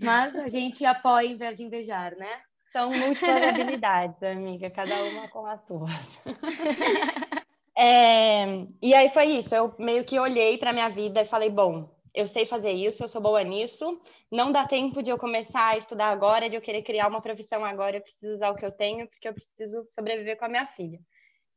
mas 0.00 0.34
a 0.34 0.48
gente 0.48 0.84
apoia 0.84 1.28
em 1.28 1.36
vez 1.36 1.56
de 1.56 1.62
invejar, 1.62 2.16
né? 2.16 2.40
São 2.72 2.90
múltiplas 2.90 3.42
habilidades, 3.46 4.22
amiga, 4.22 4.68
cada 4.70 4.94
uma 5.04 5.28
com 5.28 5.46
as 5.46 5.64
suas. 5.64 5.90
é, 7.78 8.66
e 8.82 8.94
aí 8.94 9.10
foi 9.10 9.26
isso, 9.26 9.54
eu 9.54 9.74
meio 9.78 10.04
que 10.04 10.18
olhei 10.18 10.58
para 10.58 10.72
minha 10.72 10.88
vida 10.88 11.22
e 11.22 11.26
falei, 11.26 11.50
bom, 11.50 11.88
eu 12.14 12.26
sei 12.26 12.46
fazer 12.46 12.72
isso, 12.72 13.02
eu 13.02 13.08
sou 13.08 13.20
boa 13.20 13.42
nisso. 13.42 14.00
Não 14.30 14.50
dá 14.50 14.66
tempo 14.66 15.02
de 15.02 15.10
eu 15.10 15.18
começar 15.18 15.68
a 15.68 15.78
estudar 15.78 16.08
agora, 16.10 16.48
de 16.48 16.56
eu 16.56 16.60
querer 16.60 16.82
criar 16.82 17.08
uma 17.08 17.20
profissão 17.20 17.64
agora. 17.64 17.96
Eu 17.96 18.02
preciso 18.02 18.34
usar 18.34 18.50
o 18.50 18.54
que 18.54 18.64
eu 18.64 18.72
tenho, 18.72 19.08
porque 19.08 19.28
eu 19.28 19.34
preciso 19.34 19.86
sobreviver 19.94 20.36
com 20.38 20.44
a 20.44 20.48
minha 20.48 20.66
filha. 20.68 20.98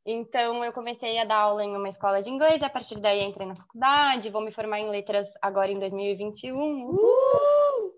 Então, 0.05 0.65
eu 0.65 0.74
comecei 0.74 1.20
a 1.20 1.25
dar 1.25 1.38
aula 1.38 1.63
em 1.63 1.75
uma 1.75 1.89
escola 1.89 2.22
de 2.22 2.29
inglês, 2.29 2.62
a 2.63 2.70
partir 2.70 3.00
daí 3.00 3.22
entrei 3.22 3.48
na 3.48 3.55
faculdade, 3.55 4.31
vou 4.31 4.41
me 4.41 4.51
formar 4.51 4.79
em 4.79 4.89
letras 4.89 5.29
agora 5.41 5.72
em 5.72 5.79
2021. 5.79 6.89
Uh! 6.89 7.93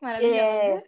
Maravilhoso. 0.00 0.38
É, 0.38 0.82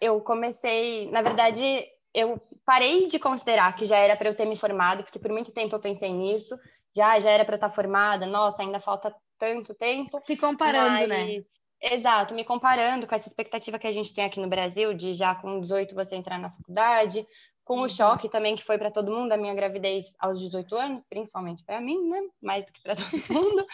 eu 0.00 0.20
comecei, 0.20 1.10
na 1.10 1.22
verdade, 1.22 1.86
eu 2.12 2.38
parei 2.66 3.08
de 3.08 3.18
considerar 3.18 3.74
que 3.74 3.86
já 3.86 3.96
era 3.96 4.14
para 4.16 4.28
eu 4.28 4.36
ter 4.36 4.44
me 4.44 4.56
formado, 4.56 5.02
porque 5.02 5.18
por 5.18 5.30
muito 5.30 5.52
tempo 5.52 5.74
eu 5.74 5.80
pensei 5.80 6.12
nisso, 6.12 6.54
já 6.94 7.18
já 7.18 7.30
era 7.30 7.44
para 7.44 7.54
eu 7.54 7.56
estar 7.56 7.70
formada, 7.70 8.26
nossa, 8.26 8.62
ainda 8.62 8.80
falta 8.80 9.14
tanto 9.38 9.74
tempo. 9.74 10.20
Se 10.22 10.36
comparando, 10.36 11.06
né? 11.06 11.24
mas, 11.24 11.44
né? 11.44 11.54
Exato, 11.80 12.34
me 12.34 12.44
comparando 12.44 13.06
com 13.06 13.14
essa 13.14 13.28
expectativa 13.28 13.78
que 13.78 13.86
a 13.86 13.92
gente 13.92 14.14
tem 14.14 14.24
aqui 14.24 14.40
no 14.40 14.48
Brasil 14.48 14.94
de 14.94 15.12
já 15.12 15.34
com 15.34 15.60
18 15.60 15.94
você 15.94 16.16
entrar 16.16 16.38
na 16.38 16.50
faculdade, 16.50 17.26
com 17.62 17.78
uhum. 17.78 17.84
o 17.84 17.88
choque 17.88 18.28
também 18.28 18.56
que 18.56 18.64
foi 18.64 18.78
para 18.78 18.90
todo 18.90 19.10
mundo 19.10 19.32
a 19.32 19.36
minha 19.36 19.54
gravidez 19.54 20.06
aos 20.18 20.38
18 20.38 20.74
anos, 20.76 21.04
principalmente 21.08 21.62
para 21.64 21.80
mim, 21.80 22.08
né? 22.08 22.20
Mais 22.40 22.64
do 22.64 22.72
que 22.72 22.82
para 22.82 22.94
todo 22.96 23.32
mundo. 23.32 23.66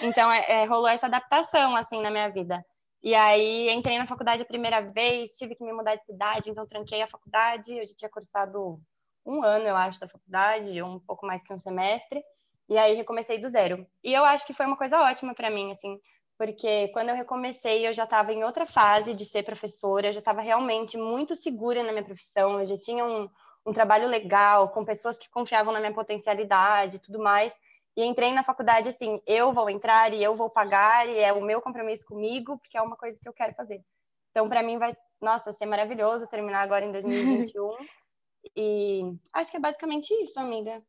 Então 0.00 0.30
é, 0.30 0.44
é, 0.48 0.64
rolou 0.64 0.88
essa 0.88 1.06
adaptação 1.06 1.76
assim 1.76 2.00
na 2.00 2.10
minha 2.10 2.28
vida. 2.28 2.64
E 3.02 3.14
aí 3.14 3.70
entrei 3.70 3.98
na 3.98 4.06
faculdade 4.06 4.42
a 4.42 4.46
primeira 4.46 4.80
vez, 4.80 5.32
tive 5.32 5.54
que 5.54 5.62
me 5.62 5.72
mudar 5.72 5.94
de 5.94 6.04
cidade, 6.04 6.50
então 6.50 6.66
tranquei 6.66 7.02
a 7.02 7.08
faculdade. 7.08 7.70
Eu 7.72 7.86
já 7.86 7.94
tinha 7.94 8.10
cursado 8.10 8.80
um 9.24 9.42
ano, 9.44 9.66
eu 9.66 9.76
acho, 9.76 10.00
da 10.00 10.08
faculdade, 10.08 10.82
um 10.82 10.98
pouco 11.00 11.26
mais 11.26 11.42
que 11.42 11.52
um 11.52 11.60
semestre. 11.60 12.22
E 12.68 12.76
aí 12.76 12.94
recomecei 12.94 13.38
do 13.38 13.48
zero. 13.48 13.86
E 14.04 14.12
eu 14.12 14.24
acho 14.24 14.46
que 14.46 14.52
foi 14.52 14.66
uma 14.66 14.76
coisa 14.76 15.00
ótima 15.00 15.34
para 15.34 15.50
mim, 15.50 15.72
assim, 15.72 15.98
porque 16.36 16.88
quando 16.88 17.08
eu 17.08 17.16
recomecei, 17.16 17.86
eu 17.86 17.92
já 17.92 18.04
estava 18.04 18.32
em 18.32 18.44
outra 18.44 18.66
fase 18.66 19.14
de 19.14 19.24
ser 19.24 19.42
professora, 19.42 20.08
eu 20.08 20.12
já 20.12 20.18
estava 20.20 20.40
realmente 20.40 20.96
muito 20.96 21.34
segura 21.34 21.82
na 21.82 21.92
minha 21.92 22.04
profissão, 22.04 22.60
eu 22.60 22.66
já 22.66 22.78
tinha 22.78 23.04
um, 23.04 23.28
um 23.66 23.72
trabalho 23.72 24.06
legal, 24.06 24.68
com 24.68 24.84
pessoas 24.84 25.18
que 25.18 25.30
confiavam 25.30 25.72
na 25.72 25.80
minha 25.80 25.94
potencialidade 25.94 26.96
e 26.96 27.00
tudo 27.00 27.18
mais. 27.18 27.52
E 27.96 28.04
entrei 28.04 28.32
na 28.32 28.44
faculdade 28.44 28.88
assim, 28.88 29.20
eu 29.26 29.52
vou 29.52 29.68
entrar 29.68 30.12
e 30.12 30.22
eu 30.22 30.36
vou 30.36 30.48
pagar, 30.48 31.08
e 31.08 31.18
é 31.18 31.32
o 31.32 31.42
meu 31.42 31.60
compromisso 31.60 32.04
comigo, 32.06 32.58
porque 32.58 32.78
é 32.78 32.82
uma 32.82 32.96
coisa 32.96 33.18
que 33.20 33.28
eu 33.28 33.32
quero 33.32 33.54
fazer. 33.54 33.82
Então, 34.30 34.48
para 34.48 34.62
mim, 34.62 34.78
vai, 34.78 34.96
nossa, 35.20 35.52
ser 35.52 35.66
maravilhoso 35.66 36.28
terminar 36.28 36.62
agora 36.62 36.84
em 36.84 36.92
2021. 36.92 37.76
e 38.56 39.02
acho 39.32 39.50
que 39.50 39.56
é 39.56 39.60
basicamente 39.60 40.14
isso, 40.22 40.38
amiga. 40.38 40.80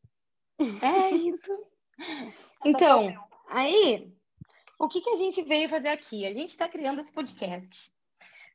É 0.83 1.09
isso. 1.15 1.68
Então, 2.65 3.13
aí, 3.49 4.11
o 4.77 4.89
que, 4.89 4.99
que 4.99 5.11
a 5.11 5.15
gente 5.15 5.41
veio 5.43 5.69
fazer 5.69 5.87
aqui? 5.87 6.25
A 6.25 6.33
gente 6.33 6.49
está 6.49 6.67
criando 6.67 6.99
esse 6.99 7.09
podcast. 7.09 7.89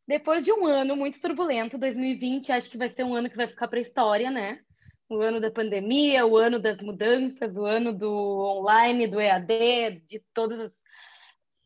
Depois 0.07 0.45
de 0.45 0.53
um 0.53 0.67
ano 0.67 0.95
muito 0.95 1.19
turbulento, 1.19 1.79
2020, 1.79 2.53
acho 2.53 2.69
que 2.69 2.77
vai 2.77 2.91
ser 2.91 3.03
um 3.05 3.15
ano 3.15 3.31
que 3.31 3.37
vai 3.37 3.47
ficar 3.47 3.67
para 3.67 3.79
a 3.79 3.81
história, 3.81 4.31
né? 4.31 4.61
o 5.09 5.21
ano 5.21 5.41
da 5.41 5.51
pandemia, 5.51 6.27
o 6.27 6.37
ano 6.37 6.59
das 6.59 6.81
mudanças, 6.81 7.57
o 7.57 7.65
ano 7.65 7.93
do 7.93 8.11
online, 8.11 9.07
do 9.07 9.21
EAD, 9.21 10.03
de 10.07 10.21
todas 10.33 10.61
as 10.61 10.83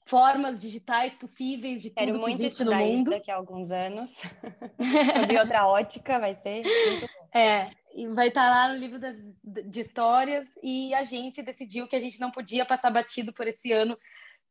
formas 0.07 0.59
digitais 0.59 1.15
possíveis 1.15 1.83
de 1.83 1.91
Quero 1.91 2.13
tudo 2.13 2.25
que 2.25 2.33
existe 2.33 2.65
no 2.65 2.75
mundo. 2.75 3.11
daqui 3.11 3.31
a 3.31 3.37
alguns 3.37 3.71
anos. 3.71 4.13
Sobre 5.21 5.39
outra 5.39 5.67
ótica, 5.67 6.19
vai 6.19 6.35
ser 6.37 6.63
muito. 6.63 7.09
É, 7.35 7.71
vai 8.15 8.29
estar 8.29 8.49
lá 8.49 8.73
no 8.73 8.79
livro 8.79 8.99
das, 8.99 9.17
de 9.43 9.81
histórias 9.81 10.49
e 10.63 10.95
a 10.95 11.03
gente 11.03 11.43
decidiu 11.43 11.89
que 11.89 11.97
a 11.97 12.01
gente 12.01 12.21
não 12.21 12.31
podia 12.31 12.65
passar 12.65 12.91
batido 12.91 13.33
por 13.33 13.47
esse 13.47 13.73
ano 13.73 13.99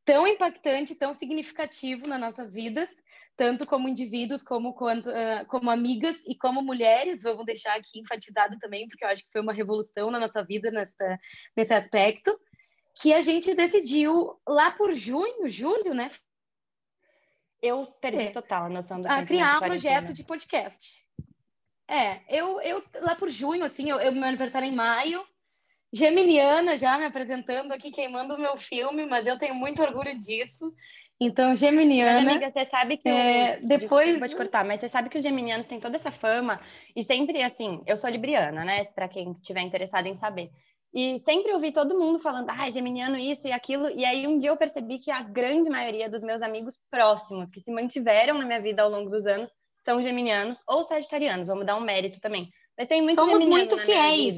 tão 0.03 0.25
impactante, 0.27 0.95
tão 0.95 1.13
significativo 1.13 2.07
nas 2.07 2.19
nossas 2.19 2.53
vidas 2.53 2.89
tanto 3.37 3.67
como 3.67 3.87
indivíduos, 3.87 4.43
como, 4.43 4.73
quanto, 4.73 5.09
uh, 5.09 5.45
como 5.47 5.69
amigas 5.69 6.23
e 6.25 6.35
como 6.35 6.63
mulheres, 6.63 7.21
vamos 7.21 7.45
deixar 7.45 7.75
aqui 7.75 7.99
enfatizado 7.99 8.57
também, 8.57 8.87
porque 8.87 9.05
eu 9.05 9.09
acho 9.09 9.23
que 9.23 9.31
foi 9.31 9.41
uma 9.41 9.53
revolução 9.53 10.09
na 10.09 10.19
nossa 10.19 10.43
vida 10.43 10.71
nessa, 10.71 11.19
nesse 11.55 11.73
aspecto, 11.73 12.37
que 12.99 13.13
a 13.13 13.21
gente 13.21 13.53
decidiu 13.53 14.35
lá 14.45 14.71
por 14.71 14.95
junho, 14.95 15.47
julho, 15.47 15.93
né? 15.93 16.09
Eu 17.61 17.85
perdi 18.01 18.23
é. 18.23 18.31
total 18.31 18.65
a 18.65 18.69
noção 18.69 18.99
do 18.99 19.07
A 19.07 19.23
criar 19.23 19.57
um 19.57 19.61
projeto 19.61 20.13
de 20.13 20.23
podcast. 20.23 21.06
É, 21.89 22.19
eu, 22.29 22.59
eu 22.61 22.83
lá 23.01 23.15
por 23.15 23.29
junho, 23.29 23.63
assim, 23.63 23.89
eu, 23.89 23.97
eu, 23.99 24.11
meu 24.11 24.25
aniversário 24.25 24.67
é 24.67 24.69
em 24.69 24.75
maio, 24.75 25.23
geminiana 25.93 26.77
já 26.77 26.97
me 26.97 27.05
apresentando 27.05 27.71
aqui, 27.71 27.91
queimando 27.91 28.35
o 28.35 28.39
meu 28.39 28.57
filme, 28.57 29.05
mas 29.05 29.25
eu 29.25 29.37
tenho 29.37 29.55
muito 29.55 29.81
orgulho 29.81 30.17
disso. 30.19 30.73
Então, 31.19 31.55
geminiana. 31.55 32.21
Mas, 32.21 32.35
amiga, 32.35 32.51
você 32.51 32.65
sabe 32.65 32.97
que 32.97 33.09
é, 33.09 33.55
os... 33.55 33.67
depois 33.67 34.19
vou 34.19 34.27
te 34.27 34.35
cortar, 34.35 34.63
mas 34.63 34.79
você 34.79 34.89
sabe 34.89 35.09
que 35.09 35.17
os 35.17 35.23
geminianos 35.23 35.65
têm 35.65 35.79
toda 35.79 35.95
essa 35.95 36.11
fama 36.11 36.59
e 36.95 37.03
sempre 37.03 37.41
assim, 37.41 37.81
eu 37.87 37.97
sou 37.97 38.09
libriana, 38.09 38.63
né? 38.63 38.85
Para 38.85 39.07
quem 39.07 39.33
tiver 39.41 39.61
interessado 39.61 40.05
em 40.05 40.17
saber. 40.17 40.51
E 40.93 41.19
sempre 41.19 41.51
ouvi 41.53 41.71
todo 41.71 41.97
mundo 41.97 42.19
falando, 42.19 42.49
ah, 42.49 42.69
geminiano 42.69 43.17
isso 43.17 43.47
e 43.47 43.51
aquilo. 43.51 43.89
E 43.89 44.05
aí 44.05 44.27
um 44.27 44.37
dia 44.37 44.49
eu 44.49 44.57
percebi 44.57 44.99
que 44.99 45.11
a 45.11 45.23
grande 45.23 45.69
maioria 45.69 46.09
dos 46.09 46.21
meus 46.21 46.41
amigos 46.41 46.79
próximos 46.89 47.49
que 47.49 47.61
se 47.61 47.71
mantiveram 47.71 48.37
na 48.37 48.45
minha 48.45 48.61
vida 48.61 48.83
ao 48.83 48.89
longo 48.89 49.09
dos 49.09 49.25
anos 49.25 49.51
são 49.87 50.03
geminianos 50.03 50.59
ou 50.67 50.83
sagitarianos. 50.83 51.47
Vamos 51.47 51.65
dar 51.65 51.77
um 51.77 51.81
mérito 51.81 52.19
também. 52.19 52.51
Mas 52.77 52.89
tem 52.89 53.01
muito 53.01 53.23
Somos 53.23 53.45
muito 53.45 53.77
fiéis. 53.77 54.35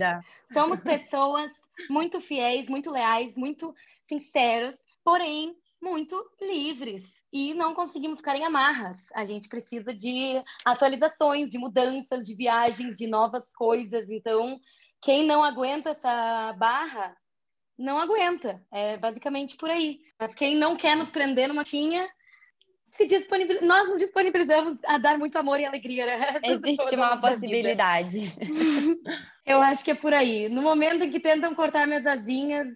Somos 0.53 0.79
pessoas 0.83 1.51
muito 1.89 2.21
fiéis, 2.21 2.67
muito 2.67 2.91
leais, 2.91 3.35
muito 3.35 3.73
sinceros. 4.03 4.77
Porém, 5.03 5.55
muito 5.81 6.15
livres 6.39 7.03
e 7.33 7.55
não 7.55 7.73
conseguimos 7.73 8.19
ficar 8.19 8.35
em 8.35 8.45
amarras. 8.45 9.07
A 9.15 9.25
gente 9.25 9.49
precisa 9.49 9.91
de 9.91 10.39
atualizações, 10.63 11.49
de 11.49 11.57
mudanças, 11.57 12.23
de 12.23 12.35
viagens, 12.35 12.95
de 12.95 13.07
novas 13.07 13.43
coisas. 13.55 14.07
Então, 14.07 14.59
quem 15.01 15.25
não 15.25 15.43
aguenta 15.43 15.89
essa 15.89 16.53
barra, 16.59 17.17
não 17.75 17.97
aguenta. 17.97 18.63
É 18.71 18.97
basicamente 18.97 19.57
por 19.57 19.71
aí. 19.71 19.99
Mas 20.19 20.35
quem 20.35 20.55
não 20.55 20.75
quer 20.75 20.95
nos 20.95 21.09
prender 21.09 21.47
numa 21.47 21.63
tinha, 21.63 22.07
se 22.91 23.05
disponibiliza... 23.05 23.65
nós 23.65 23.87
nos 23.87 23.99
disponibilizamos 23.99 24.77
a 24.85 24.97
dar 24.97 25.17
muito 25.17 25.37
amor 25.37 25.59
e 25.59 25.65
alegria. 25.65 26.05
Né? 26.05 26.39
Existe 26.43 26.95
uma 26.95 27.19
possibilidade. 27.19 28.33
Eu 29.45 29.61
acho 29.61 29.83
que 29.83 29.91
é 29.91 29.95
por 29.95 30.13
aí. 30.13 30.47
No 30.47 30.61
momento 30.61 31.03
em 31.03 31.09
que 31.09 31.19
tentam 31.19 31.55
cortar 31.55 31.87
minhas 31.87 32.05
asinhas, 32.05 32.67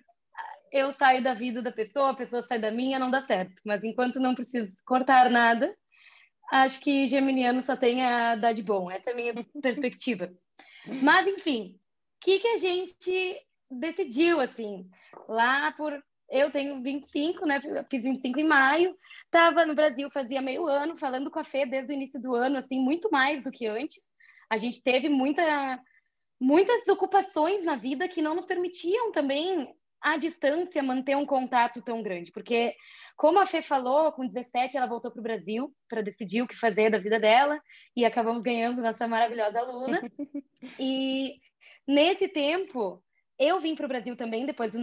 eu 0.71 0.91
saio 0.91 1.21
da 1.21 1.35
vida 1.35 1.61
da 1.61 1.71
pessoa, 1.71 2.09
a 2.09 2.15
pessoa 2.15 2.43
sai 2.47 2.57
da 2.57 2.71
minha, 2.71 2.97
não 2.97 3.11
dá 3.11 3.21
certo. 3.21 3.61
Mas 3.63 3.83
enquanto 3.83 4.19
não 4.19 4.33
preciso 4.33 4.73
cortar 4.83 5.29
nada, 5.29 5.71
acho 6.51 6.79
que 6.79 7.05
Geminiano 7.05 7.61
só 7.61 7.75
tem 7.75 8.03
a 8.03 8.35
dar 8.35 8.53
de 8.53 8.63
bom. 8.63 8.89
Essa 8.89 9.11
é 9.11 9.13
a 9.13 9.15
minha 9.15 9.33
perspectiva. 9.61 10.33
Mas, 11.01 11.27
enfim, 11.27 11.75
o 11.75 12.25
que, 12.25 12.39
que 12.39 12.47
a 12.47 12.57
gente 12.57 13.39
decidiu, 13.69 14.39
assim, 14.39 14.89
lá 15.29 15.71
por. 15.73 15.93
Eu 16.33 16.49
tenho 16.49 16.81
25, 16.81 17.45
né? 17.45 17.61
Fiz 17.91 18.03
25 18.03 18.39
em 18.39 18.43
maio. 18.43 18.97
Estava 19.25 19.67
no 19.67 19.75
Brasil 19.75 20.09
fazia 20.09 20.41
meio 20.41 20.65
ano, 20.65 20.97
falando 20.97 21.29
com 21.29 21.37
a 21.37 21.43
Fê 21.43 21.63
desde 21.63 21.93
o 21.93 21.95
início 21.95 22.19
do 22.19 22.33
ano, 22.33 22.57
assim, 22.57 22.79
muito 22.79 23.07
mais 23.11 23.43
do 23.43 23.51
que 23.51 23.67
antes. 23.67 24.11
A 24.49 24.57
gente 24.57 24.81
teve 24.81 25.09
muita, 25.09 25.79
muitas 26.41 26.87
ocupações 26.87 27.63
na 27.63 27.75
vida 27.75 28.07
que 28.07 28.19
não 28.19 28.33
nos 28.33 28.45
permitiam 28.45 29.11
também 29.11 29.71
à 30.01 30.17
distância 30.17 30.81
manter 30.81 31.15
um 31.15 31.25
contato 31.25 31.83
tão 31.83 32.01
grande, 32.01 32.31
porque 32.31 32.75
como 33.15 33.39
a 33.39 33.45
Fê 33.45 33.61
falou, 33.61 34.11
com 34.11 34.25
17 34.25 34.75
ela 34.75 34.87
voltou 34.87 35.11
para 35.11 35.19
o 35.19 35.23
Brasil 35.23 35.71
para 35.87 36.01
decidir 36.01 36.41
o 36.41 36.47
que 36.47 36.57
fazer 36.57 36.89
da 36.89 36.97
vida 36.97 37.19
dela 37.19 37.61
e 37.95 38.05
acabamos 38.05 38.41
ganhando 38.41 38.81
nossa 38.81 39.07
maravilhosa 39.07 39.59
aluna. 39.59 40.01
e 40.79 41.35
nesse 41.87 42.27
tempo, 42.27 43.03
eu 43.37 43.59
vim 43.59 43.75
para 43.75 43.85
o 43.85 43.89
Brasil 43.89 44.15
também 44.17 44.47
depois 44.47 44.73
do 44.73 44.79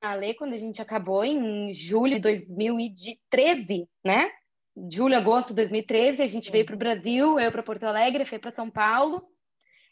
Ale, 0.00 0.34
quando 0.34 0.52
a 0.52 0.58
gente 0.58 0.80
acabou 0.80 1.24
em 1.24 1.72
julho 1.72 2.14
de 2.14 2.20
2013, 2.20 3.88
né? 4.04 4.30
Julho, 4.92 5.16
agosto 5.16 5.48
de 5.48 5.56
2013, 5.56 6.22
a 6.22 6.26
gente 6.26 6.50
veio 6.50 6.66
para 6.66 6.74
o 6.74 6.78
Brasil, 6.78 7.40
eu 7.40 7.50
para 7.50 7.62
Porto 7.62 7.84
Alegre, 7.84 8.24
foi 8.26 8.38
para 8.38 8.52
São 8.52 8.70
Paulo. 8.70 9.26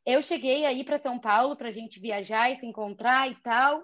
Eu 0.05 0.23
cheguei 0.23 0.67
aí 0.67 0.85
para 0.85 0.99
São 0.99 1.19
Paulo 1.19 1.57
para 1.57 1.69
a 1.69 1.73
gente 1.73 1.99
viajar 1.99 2.51
e 2.53 2.57
se 2.57 2.67
encontrar 2.67 3.31
e 3.31 3.35
tal. 3.37 3.83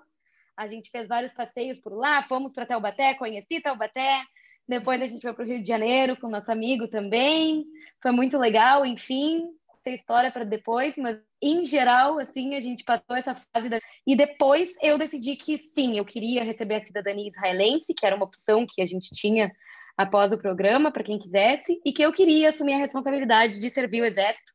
A 0.54 0.66
gente 0.66 0.90
fez 0.90 1.08
vários 1.08 1.32
passeios 1.32 1.78
por 1.78 1.94
lá, 1.94 2.22
fomos 2.24 2.52
para 2.52 2.66
Taubaté, 2.66 3.14
conheci 3.14 3.62
Taubaté. 3.62 4.22
Depois 4.68 5.00
a 5.00 5.06
gente 5.06 5.22
foi 5.22 5.32
para 5.32 5.42
o 5.42 5.46
Rio 5.46 5.62
de 5.62 5.66
Janeiro 5.66 6.16
com 6.18 6.28
nosso 6.28 6.52
amigo 6.52 6.86
também. 6.86 7.64
Foi 8.02 8.12
muito 8.12 8.38
legal, 8.38 8.84
enfim. 8.84 9.42
Tem 9.82 9.94
história 9.94 10.30
para 10.30 10.44
depois, 10.44 10.94
mas 10.98 11.18
em 11.42 11.64
geral, 11.64 12.18
assim, 12.18 12.54
a 12.54 12.60
gente 12.60 12.84
passou 12.84 13.16
essa 13.16 13.34
fase. 13.34 13.68
Da... 13.68 13.80
E 14.06 14.14
depois 14.14 14.70
eu 14.82 14.98
decidi 14.98 15.36
que 15.36 15.56
sim, 15.56 15.96
eu 15.96 16.04
queria 16.04 16.44
receber 16.44 16.76
a 16.76 16.82
cidadania 16.82 17.28
israelense, 17.28 17.94
que 17.94 18.04
era 18.04 18.16
uma 18.16 18.24
opção 18.26 18.66
que 18.68 18.82
a 18.82 18.86
gente 18.86 19.10
tinha 19.10 19.50
após 19.96 20.32
o 20.32 20.38
programa, 20.38 20.90
para 20.90 21.04
quem 21.04 21.18
quisesse, 21.18 21.80
e 21.84 21.92
que 21.92 22.02
eu 22.02 22.12
queria 22.12 22.50
assumir 22.50 22.74
a 22.74 22.78
responsabilidade 22.78 23.58
de 23.58 23.70
servir 23.70 24.02
o 24.02 24.06
exército 24.06 24.52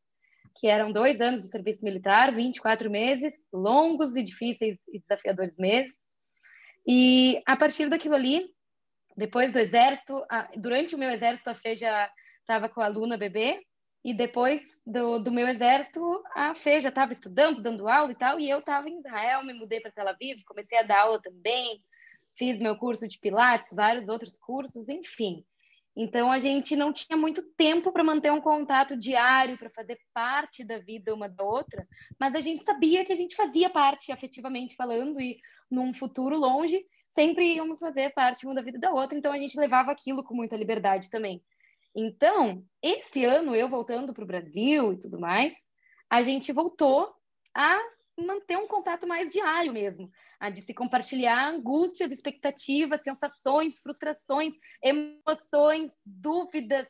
que 0.55 0.67
eram 0.67 0.91
dois 0.91 1.19
anos 1.19 1.41
de 1.41 1.47
serviço 1.47 1.83
militar, 1.83 2.33
24 2.33 2.89
meses, 2.89 3.33
longos 3.51 4.15
e 4.15 4.23
difíceis 4.23 4.77
e 4.87 4.99
desafiadores 4.99 5.55
meses. 5.57 5.93
E 6.87 7.41
a 7.45 7.57
partir 7.57 7.89
daquilo 7.89 8.15
ali, 8.15 8.45
depois 9.17 9.51
do 9.51 9.59
exército, 9.59 10.23
durante 10.55 10.95
o 10.95 10.97
meu 10.97 11.09
exército, 11.09 11.49
a 11.49 11.55
Fê 11.55 11.75
já 11.75 12.09
estava 12.39 12.69
com 12.69 12.79
a 12.79 12.85
aluna 12.85 13.17
bebê, 13.17 13.61
e 14.05 14.13
depois 14.13 14.61
do, 14.85 15.17
do 15.17 15.31
meu 15.31 15.47
exército, 15.47 16.23
a 16.35 16.53
Fê 16.53 16.79
já 16.79 16.89
estava 16.89 17.11
estudando, 17.11 17.63
dando 17.63 17.87
aula 17.87 18.11
e 18.11 18.15
tal, 18.15 18.39
e 18.39 18.47
eu 18.47 18.59
estava 18.59 18.87
em 18.87 18.99
Israel, 18.99 19.43
me 19.43 19.51
mudei 19.51 19.79
para 19.79 19.91
Tel 19.91 20.07
Aviv, 20.07 20.43
comecei 20.45 20.77
a 20.77 20.83
dar 20.83 21.01
aula 21.01 21.19
também, 21.19 21.81
fiz 22.35 22.59
meu 22.59 22.77
curso 22.77 23.07
de 23.07 23.17
Pilates, 23.17 23.73
vários 23.73 24.07
outros 24.07 24.37
cursos, 24.37 24.87
enfim. 24.89 25.43
Então 25.97 26.31
a 26.31 26.37
gente 26.37 26.75
não 26.75 26.93
tinha 26.93 27.17
muito 27.17 27.41
tempo 27.57 27.91
para 27.91 28.03
manter 28.03 28.31
um 28.31 28.39
contato 28.39 28.95
diário, 28.95 29.57
para 29.57 29.71
fazer 29.71 29.97
parte 30.13 30.63
da 30.63 30.77
vida 30.77 31.11
uma 31.11 31.27
da 31.27 31.43
outra, 31.43 31.87
mas 32.19 32.35
a 32.35 32.41
gente 32.41 32.63
sabia 32.63 33.03
que 33.03 33.11
a 33.11 33.15
gente 33.15 33.35
fazia 33.35 33.71
parte, 33.71 34.11
afetivamente 34.11 34.75
falando, 34.75 35.19
e 35.19 35.39
num 35.71 35.91
futuro 35.95 36.37
longe, 36.37 36.85
sempre 37.07 37.55
íamos 37.55 37.79
fazer 37.79 38.13
parte 38.13 38.45
uma 38.45 38.53
da 38.53 38.61
vida 38.61 38.77
da 38.77 38.91
outra, 38.91 39.17
então 39.17 39.31
a 39.31 39.39
gente 39.39 39.59
levava 39.59 39.91
aquilo 39.91 40.23
com 40.23 40.35
muita 40.35 40.55
liberdade 40.55 41.09
também. 41.09 41.41
Então, 41.95 42.63
esse 42.81 43.23
ano, 43.23 43.55
eu 43.55 43.69
voltando 43.69 44.13
para 44.13 44.23
o 44.23 44.27
Brasil 44.27 44.93
e 44.93 44.99
tudo 44.99 45.19
mais, 45.19 45.53
a 46.09 46.21
gente 46.21 46.51
voltou 46.51 47.13
a 47.55 47.79
manter 48.17 48.57
um 48.57 48.67
contato 48.67 49.07
mais 49.07 49.29
diário 49.29 49.73
mesmo, 49.73 50.09
a 50.39 50.49
de 50.49 50.61
se 50.61 50.73
compartilhar 50.73 51.49
angústias, 51.49 52.11
expectativas, 52.11 53.01
sensações, 53.03 53.79
frustrações, 53.79 54.53
emoções, 54.81 55.91
dúvidas, 56.05 56.87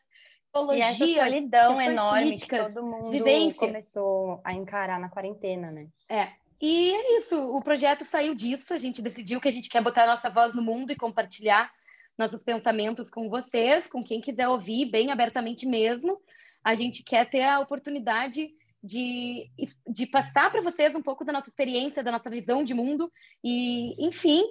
e 0.74 0.79
essa 0.79 1.05
solidão 1.05 1.81
enorme 1.81 2.39
que 2.39 2.47
todo 2.47 2.85
mundo 2.85 3.12
vivência. 3.12 3.67
começou 3.67 4.39
a 4.43 4.53
encarar 4.53 5.00
na 5.00 5.09
quarentena, 5.09 5.69
né? 5.69 5.88
É. 6.07 6.31
E 6.62 6.93
é 6.93 7.17
isso, 7.17 7.38
o 7.53 7.62
projeto 7.62 8.05
saiu 8.05 8.33
disso, 8.33 8.74
a 8.74 8.77
gente 8.77 9.01
decidiu 9.01 9.41
que 9.41 9.50
a 9.50 9.51
gente 9.51 9.67
quer 9.67 9.83
botar 9.83 10.03
a 10.03 10.07
nossa 10.07 10.29
voz 10.29 10.55
no 10.55 10.62
mundo 10.62 10.91
e 10.91 10.95
compartilhar 10.95 11.69
nossos 12.17 12.43
pensamentos 12.43 13.10
com 13.10 13.29
vocês, 13.29 13.88
com 13.88 14.03
quem 14.03 14.22
quiser 14.22 14.48
ouvir, 14.48 14.89
bem 14.89 15.12
abertamente 15.12 15.65
mesmo. 15.65 16.19
A 16.63 16.75
gente 16.75 17.03
quer 17.03 17.29
ter 17.29 17.43
a 17.43 17.60
oportunidade 17.60 18.50
de, 18.84 19.50
de 19.88 20.05
passar 20.05 20.51
para 20.51 20.62
vocês 20.62 20.93
um 20.95 21.01
pouco 21.01 21.25
da 21.25 21.34
nossa 21.34 21.50
experiência, 21.50 22.03
da 22.03 22.12
nossa 22.12 22.29
visão 22.29 22.63
de 22.63 22.74
mundo 22.74 23.12
e, 23.43 23.95
enfim, 24.05 24.43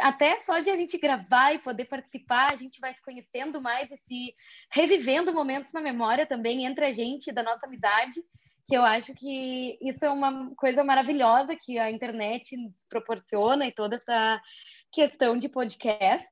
até 0.00 0.40
só 0.42 0.58
de 0.58 0.70
a 0.70 0.76
gente 0.76 0.98
gravar 0.98 1.54
e 1.54 1.58
poder 1.58 1.86
participar, 1.86 2.52
a 2.52 2.56
gente 2.56 2.80
vai 2.80 2.94
se 2.94 3.02
conhecendo 3.02 3.62
mais 3.62 3.90
e 3.90 3.96
se 3.96 4.34
revivendo 4.70 5.32
momentos 5.32 5.72
na 5.72 5.80
memória 5.80 6.26
também 6.26 6.66
entre 6.66 6.84
a 6.84 6.92
gente, 6.92 7.32
da 7.32 7.42
nossa 7.42 7.66
amizade, 7.66 8.20
que 8.66 8.76
eu 8.76 8.84
acho 8.84 9.14
que 9.14 9.78
isso 9.80 10.04
é 10.04 10.10
uma 10.10 10.54
coisa 10.54 10.84
maravilhosa 10.84 11.56
que 11.56 11.78
a 11.78 11.90
internet 11.90 12.56
nos 12.56 12.84
proporciona 12.88 13.66
e 13.66 13.72
toda 13.72 13.96
essa 13.96 14.40
questão 14.92 15.38
de 15.38 15.48
podcast. 15.48 16.28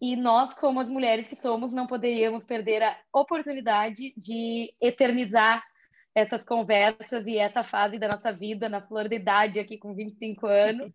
E 0.00 0.14
nós, 0.14 0.52
como 0.54 0.80
as 0.80 0.88
mulheres 0.88 1.26
que 1.26 1.40
somos, 1.40 1.72
não 1.72 1.86
poderíamos 1.86 2.44
perder 2.44 2.82
a 2.82 2.98
oportunidade 3.12 4.12
de 4.16 4.74
eternizar 4.80 5.64
essas 6.14 6.44
conversas 6.44 7.26
e 7.26 7.36
essa 7.36 7.62
fase 7.62 7.98
da 7.98 8.08
nossa 8.08 8.32
vida 8.32 8.68
na 8.68 8.80
flor 8.80 9.08
de 9.08 9.16
idade 9.16 9.58
aqui 9.58 9.78
com 9.78 9.94
25 9.94 10.46
anos. 10.46 10.92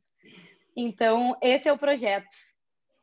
Então, 0.75 1.37
esse 1.41 1.67
é 1.67 1.73
o 1.73 1.77
projeto. 1.77 2.27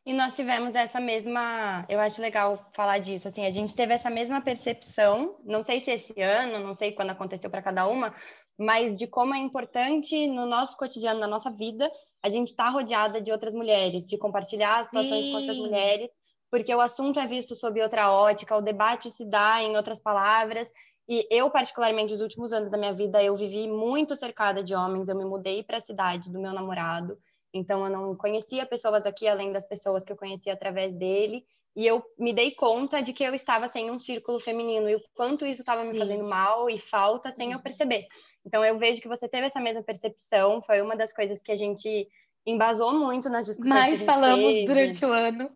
E 0.05 0.13
nós 0.13 0.35
tivemos 0.35 0.75
essa 0.75 0.99
mesma, 0.99 1.85
eu 1.89 2.01
acho 2.01 2.21
legal 2.23 2.67
falar 2.75 2.99
disso, 2.99 3.29
assim, 3.29 3.45
a 3.45 3.51
gente 3.51 3.75
teve 3.75 3.93
essa 3.93 4.09
mesma 4.09 4.41
percepção, 4.41 5.37
não 5.45 5.63
sei 5.63 5.81
se 5.81 5.91
esse 5.91 6.21
ano, 6.23 6.65
não 6.65 6.75
sei 6.75 6.93
quando 6.93 7.11
aconteceu 7.11 7.51
para 7.51 7.61
cada 7.61 7.87
uma, 7.87 8.15
mas 8.59 8.97
de 8.97 9.07
como 9.07 9.35
é 9.35 9.39
importante 9.39 10.27
no 10.27 10.47
nosso 10.47 10.77
cotidiano, 10.79 11.21
na 11.21 11.27
nossa 11.27 11.51
vida, 11.51 11.91
a 12.23 12.31
gente 12.31 12.49
estar 12.49 12.65
tá 12.65 12.71
rodeada 12.71 13.21
de 13.21 13.31
outras 13.31 13.55
mulheres, 13.55 14.07
de 14.07 14.19
compartilhar 14.19 14.81
as 14.81 14.87
situações 14.87 15.25
Sim. 15.25 15.31
com 15.31 15.39
outras 15.39 15.57
mulheres, 15.57 16.11
porque 16.51 16.75
o 16.75 16.81
assunto 16.81 17.21
é 17.21 17.27
visto 17.27 17.55
sob 17.55 17.81
outra 17.83 18.11
ótica, 18.11 18.57
o 18.57 18.63
debate 18.63 19.11
se 19.11 19.25
dá 19.25 19.63
em 19.63 19.77
outras 19.77 20.01
palavras, 20.01 20.69
e 21.09 21.27
eu, 21.31 21.51
particularmente, 21.51 22.13
os 22.13 22.21
últimos 22.21 22.53
anos 22.53 22.71
da 22.71 22.77
minha 22.77 22.93
vida, 22.93 23.23
eu 23.23 23.35
vivi 23.35 23.67
muito 23.67 24.15
cercada 24.15 24.63
de 24.63 24.75
homens. 24.75 25.09
Eu 25.09 25.17
me 25.17 25.25
mudei 25.25 25.63
para 25.63 25.79
a 25.79 25.81
cidade 25.81 26.31
do 26.31 26.39
meu 26.39 26.53
namorado. 26.53 27.19
Então, 27.53 27.83
eu 27.87 27.91
não 27.91 28.15
conhecia 28.15 28.67
pessoas 28.67 29.07
aqui 29.07 29.27
além 29.27 29.51
das 29.51 29.67
pessoas 29.67 30.05
que 30.05 30.13
eu 30.13 30.17
conhecia 30.17 30.53
através 30.53 30.93
dele. 30.93 31.47
E 31.79 31.87
eu 31.87 32.03
me 32.19 32.33
dei 32.33 32.51
conta 32.51 33.01
de 33.01 33.13
que 33.13 33.23
eu 33.23 33.37
estava 33.37 33.69
sem 33.69 33.89
um 33.89 34.01
círculo 34.01 34.41
feminino 34.41 34.91
e 34.91 34.97
o 34.97 35.03
quanto 35.15 35.47
isso 35.47 35.63
estava 35.63 35.85
me 35.85 35.93
Sim. 35.93 36.01
fazendo 36.01 36.25
mal 36.25 36.69
e 36.69 36.81
falta 36.81 37.31
sem 37.31 37.53
eu 37.53 37.61
perceber. 37.61 38.09
Então, 38.45 38.65
eu 38.65 38.77
vejo 38.77 39.01
que 39.01 39.07
você 39.07 39.29
teve 39.29 39.47
essa 39.47 39.61
mesma 39.61 39.85
percepção. 39.85 40.61
Foi 40.63 40.83
uma 40.83 40.97
das 40.97 41.13
coisas 41.13 41.41
que 41.41 41.53
a 41.53 41.57
gente 41.57 42.09
embasou 42.45 42.93
muito 42.93 43.29
nas 43.29 43.47
discussões. 43.47 43.73
Mais 43.73 44.03
falamos 44.03 44.53
teve. 44.53 44.67
durante 44.67 45.05
o 45.05 45.13
ano. 45.13 45.53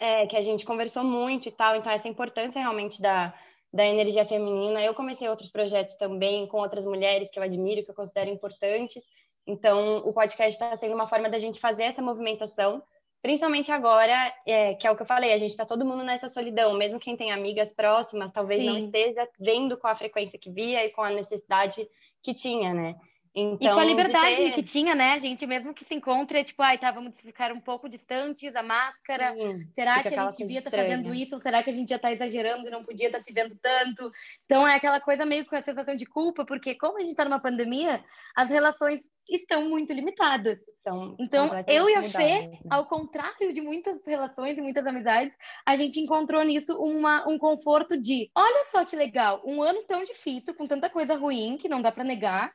É, 0.00 0.26
que 0.26 0.36
a 0.36 0.42
gente 0.42 0.64
conversou 0.64 1.04
muito 1.04 1.46
e 1.46 1.52
tal. 1.52 1.76
Então, 1.76 1.92
essa 1.92 2.08
importância 2.08 2.58
realmente 2.58 3.02
da 3.02 3.34
da 3.76 3.84
energia 3.84 4.24
feminina. 4.24 4.82
Eu 4.82 4.94
comecei 4.94 5.28
outros 5.28 5.50
projetos 5.50 5.94
também 5.96 6.46
com 6.46 6.58
outras 6.58 6.84
mulheres 6.84 7.28
que 7.30 7.38
eu 7.38 7.42
admiro, 7.42 7.84
que 7.84 7.90
eu 7.90 7.94
considero 7.94 8.30
importantes. 8.30 9.02
Então, 9.46 9.98
o 9.98 10.14
podcast 10.14 10.52
está 10.52 10.74
sendo 10.78 10.94
uma 10.94 11.06
forma 11.06 11.28
da 11.28 11.38
gente 11.38 11.60
fazer 11.60 11.82
essa 11.84 12.00
movimentação, 12.00 12.82
principalmente 13.22 13.70
agora, 13.72 14.32
é, 14.46 14.74
que 14.74 14.86
é 14.86 14.90
o 14.90 14.96
que 14.96 15.02
eu 15.02 15.06
falei, 15.06 15.32
a 15.32 15.38
gente 15.38 15.50
está 15.50 15.64
todo 15.64 15.84
mundo 15.84 16.04
nessa 16.04 16.28
solidão, 16.28 16.74
mesmo 16.74 17.00
quem 17.00 17.16
tem 17.16 17.32
amigas 17.32 17.72
próximas, 17.72 18.32
talvez 18.32 18.60
Sim. 18.60 18.66
não 18.66 18.78
esteja 18.78 19.28
vendo 19.38 19.76
com 19.76 19.86
a 19.86 19.96
frequência 19.96 20.38
que 20.38 20.50
via 20.50 20.84
e 20.84 20.90
com 20.90 21.02
a 21.02 21.10
necessidade 21.10 21.88
que 22.22 22.34
tinha, 22.34 22.72
né? 22.72 22.96
Então, 23.38 23.58
e 23.60 23.74
com 23.74 23.78
a 23.78 23.84
liberdade 23.84 24.36
ter... 24.36 24.52
que 24.52 24.62
tinha, 24.62 24.94
né, 24.94 25.12
a 25.12 25.18
gente, 25.18 25.46
mesmo 25.46 25.74
que 25.74 25.84
se 25.84 25.94
encontre, 25.94 26.42
tipo, 26.42 26.62
ai, 26.62 26.78
tá, 26.78 26.90
vamos 26.90 27.12
ficar 27.18 27.52
um 27.52 27.60
pouco 27.60 27.86
distantes, 27.86 28.56
a 28.56 28.62
máscara, 28.62 29.34
Sim, 29.34 29.68
será 29.74 30.02
que 30.02 30.08
a 30.08 30.24
gente 30.24 30.38
devia 30.38 30.58
estar 30.60 30.70
tá 30.70 30.78
fazendo 30.78 31.12
isso? 31.12 31.34
Ou 31.34 31.40
será 31.42 31.62
que 31.62 31.68
a 31.68 31.72
gente 31.72 31.90
já 31.90 31.96
está 31.96 32.10
exagerando 32.10 32.66
e 32.66 32.70
não 32.70 32.82
podia 32.82 33.08
estar 33.08 33.18
tá 33.18 33.24
se 33.24 33.30
vendo 33.34 33.54
tanto? 33.60 34.10
Então, 34.46 34.66
é 34.66 34.74
aquela 34.74 35.00
coisa 35.00 35.26
meio 35.26 35.44
com 35.44 35.54
a 35.54 35.60
sensação 35.60 35.94
de 35.94 36.06
culpa, 36.06 36.46
porque 36.46 36.74
como 36.76 36.96
a 36.96 37.00
gente 37.00 37.10
está 37.10 37.26
numa 37.26 37.38
pandemia, 37.38 38.02
as 38.34 38.48
relações 38.48 39.02
estão 39.28 39.68
muito 39.68 39.92
limitadas. 39.92 40.58
Então, 40.80 41.16
então 41.20 41.50
eu 41.66 41.90
e 41.90 41.94
a 41.94 42.02
Fê, 42.04 42.48
né? 42.48 42.58
ao 42.70 42.86
contrário 42.86 43.52
de 43.52 43.60
muitas 43.60 44.00
relações 44.06 44.56
e 44.56 44.62
muitas 44.62 44.86
amizades, 44.86 45.36
a 45.66 45.76
gente 45.76 46.00
encontrou 46.00 46.42
nisso 46.42 46.74
uma, 46.80 47.28
um 47.28 47.36
conforto 47.36 47.98
de, 48.00 48.30
olha 48.34 48.64
só 48.70 48.82
que 48.84 48.96
legal, 48.96 49.42
um 49.44 49.62
ano 49.62 49.82
tão 49.82 50.04
difícil, 50.04 50.54
com 50.54 50.66
tanta 50.66 50.88
coisa 50.88 51.16
ruim 51.16 51.58
que 51.58 51.68
não 51.68 51.82
dá 51.82 51.92
para 51.92 52.04
negar, 52.04 52.50